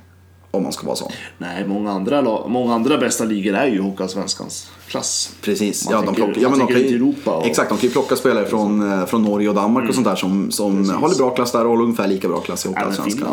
[0.51, 1.11] Om man ska vara sån.
[1.37, 5.29] Nej, många andra, många andra bästa ligor är ju Hockeyallsvenskans klass.
[5.41, 5.85] Precis.
[5.85, 7.87] Man ja, de tänker- plockar, ja, men de kan ju, Europa och- Exakt, de kan
[7.87, 11.15] ju plocka spelare från, eh, från Norge och Danmark och sånt där som, som håller
[11.15, 13.27] bra klass där och håller ungefär lika bra klass i Hockeyallsvenskan.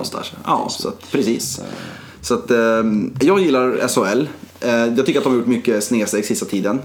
[0.45, 1.61] Ja, så att, precis.
[2.21, 2.57] Så att, eh,
[3.21, 4.29] jag gillar SHL.
[4.61, 6.81] Eh, jag tycker att de har gjort mycket snedsteg sista tiden.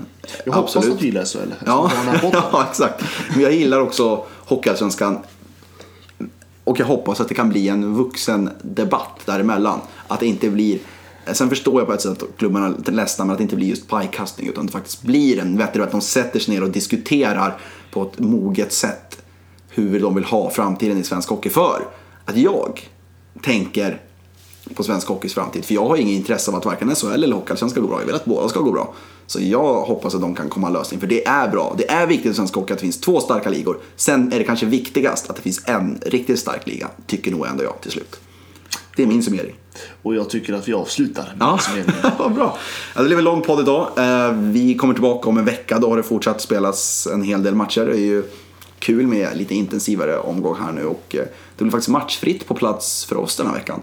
[0.46, 1.54] Jag hoppas att du gillar SHL.
[1.66, 1.92] Ja,
[2.34, 3.04] ja, exakt.
[3.34, 5.18] Men jag gillar också Hockeyallsvenskan.
[6.64, 9.80] Och jag hoppas att det kan bli en vuxen debatt däremellan.
[10.08, 10.80] Att det inte blir...
[11.34, 13.56] Sen förstår jag på ett sätt att klubbarna är lite ledsna men att det inte
[13.56, 16.70] blir just pajkastning utan det faktiskt blir en vettig att de sätter sig ner och
[16.70, 17.58] diskuterar
[17.92, 19.22] på ett moget sätt
[19.70, 21.50] hur de vill ha framtiden i svensk hockey.
[21.50, 21.82] För
[22.26, 22.90] att jag
[23.44, 24.02] tänker
[24.76, 25.66] på svensk hockeys framtid.
[25.66, 28.00] För jag har inget intresse av att varken SHL eller Hockeyallsvenskan ska gå bra.
[28.00, 28.94] Jag vill att båda ska gå bra.
[29.28, 31.00] Så jag hoppas att de kan komma en lösning.
[31.00, 31.76] För det är bra.
[31.78, 33.78] Det är viktigt i svensk hockey att det finns två starka ligor.
[33.96, 36.90] Sen är det kanske viktigast att det finns en riktigt stark liga.
[37.08, 38.20] Tycker nog ändå jag till slut.
[38.96, 39.56] Det är min summering.
[40.02, 41.60] Och jag tycker att vi avslutar Ja,
[42.18, 42.58] vad bra.
[42.96, 43.88] Det blev en lång podd idag.
[43.98, 45.80] Eh, Vi kommer tillbaka om en vecka.
[45.80, 47.86] Då har det fortsatt spelas en hel del matcher.
[47.86, 48.24] Det är ju
[48.80, 50.86] kul med lite intensivare omgång här nu.
[50.86, 51.22] Och eh,
[51.58, 53.80] det blir faktiskt matchfritt på plats för oss den här veckan.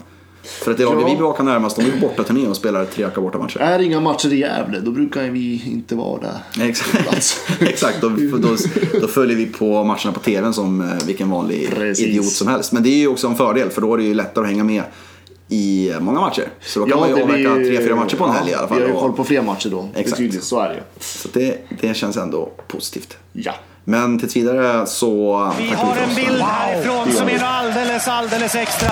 [0.63, 1.07] För att det laget Ja.
[1.09, 3.59] vi bevakar närmast, de är på bortaturné och spelar tre raka bortamatcher.
[3.59, 6.65] Är inga matcher i Gävle, då brukar vi inte vara där.
[6.69, 8.01] Exakt, Exakt.
[8.01, 8.55] Då, då,
[9.01, 12.05] då följer vi på matcherna på tvn som eh, vilken vanlig Precis.
[12.07, 12.71] idiot som helst.
[12.71, 14.63] Men det är ju också en fördel för då är det ju lättare att hänga
[14.63, 14.83] med
[15.49, 16.49] i många matcher.
[16.61, 18.77] Så då kan man ju avverka tre, fyra matcher på en helg i alla fall.
[18.77, 19.89] Vi har ju Och- koll på fler matcher då.
[19.95, 20.09] Exakt.
[20.09, 20.81] Betydligt, så är det ju.
[20.99, 23.17] Så det, det känns ändå positivt.
[23.33, 23.53] Ja.
[23.83, 25.05] Men tills vidare så
[25.59, 28.91] Vi har en bild härifrån som är alldeles, alldeles extra.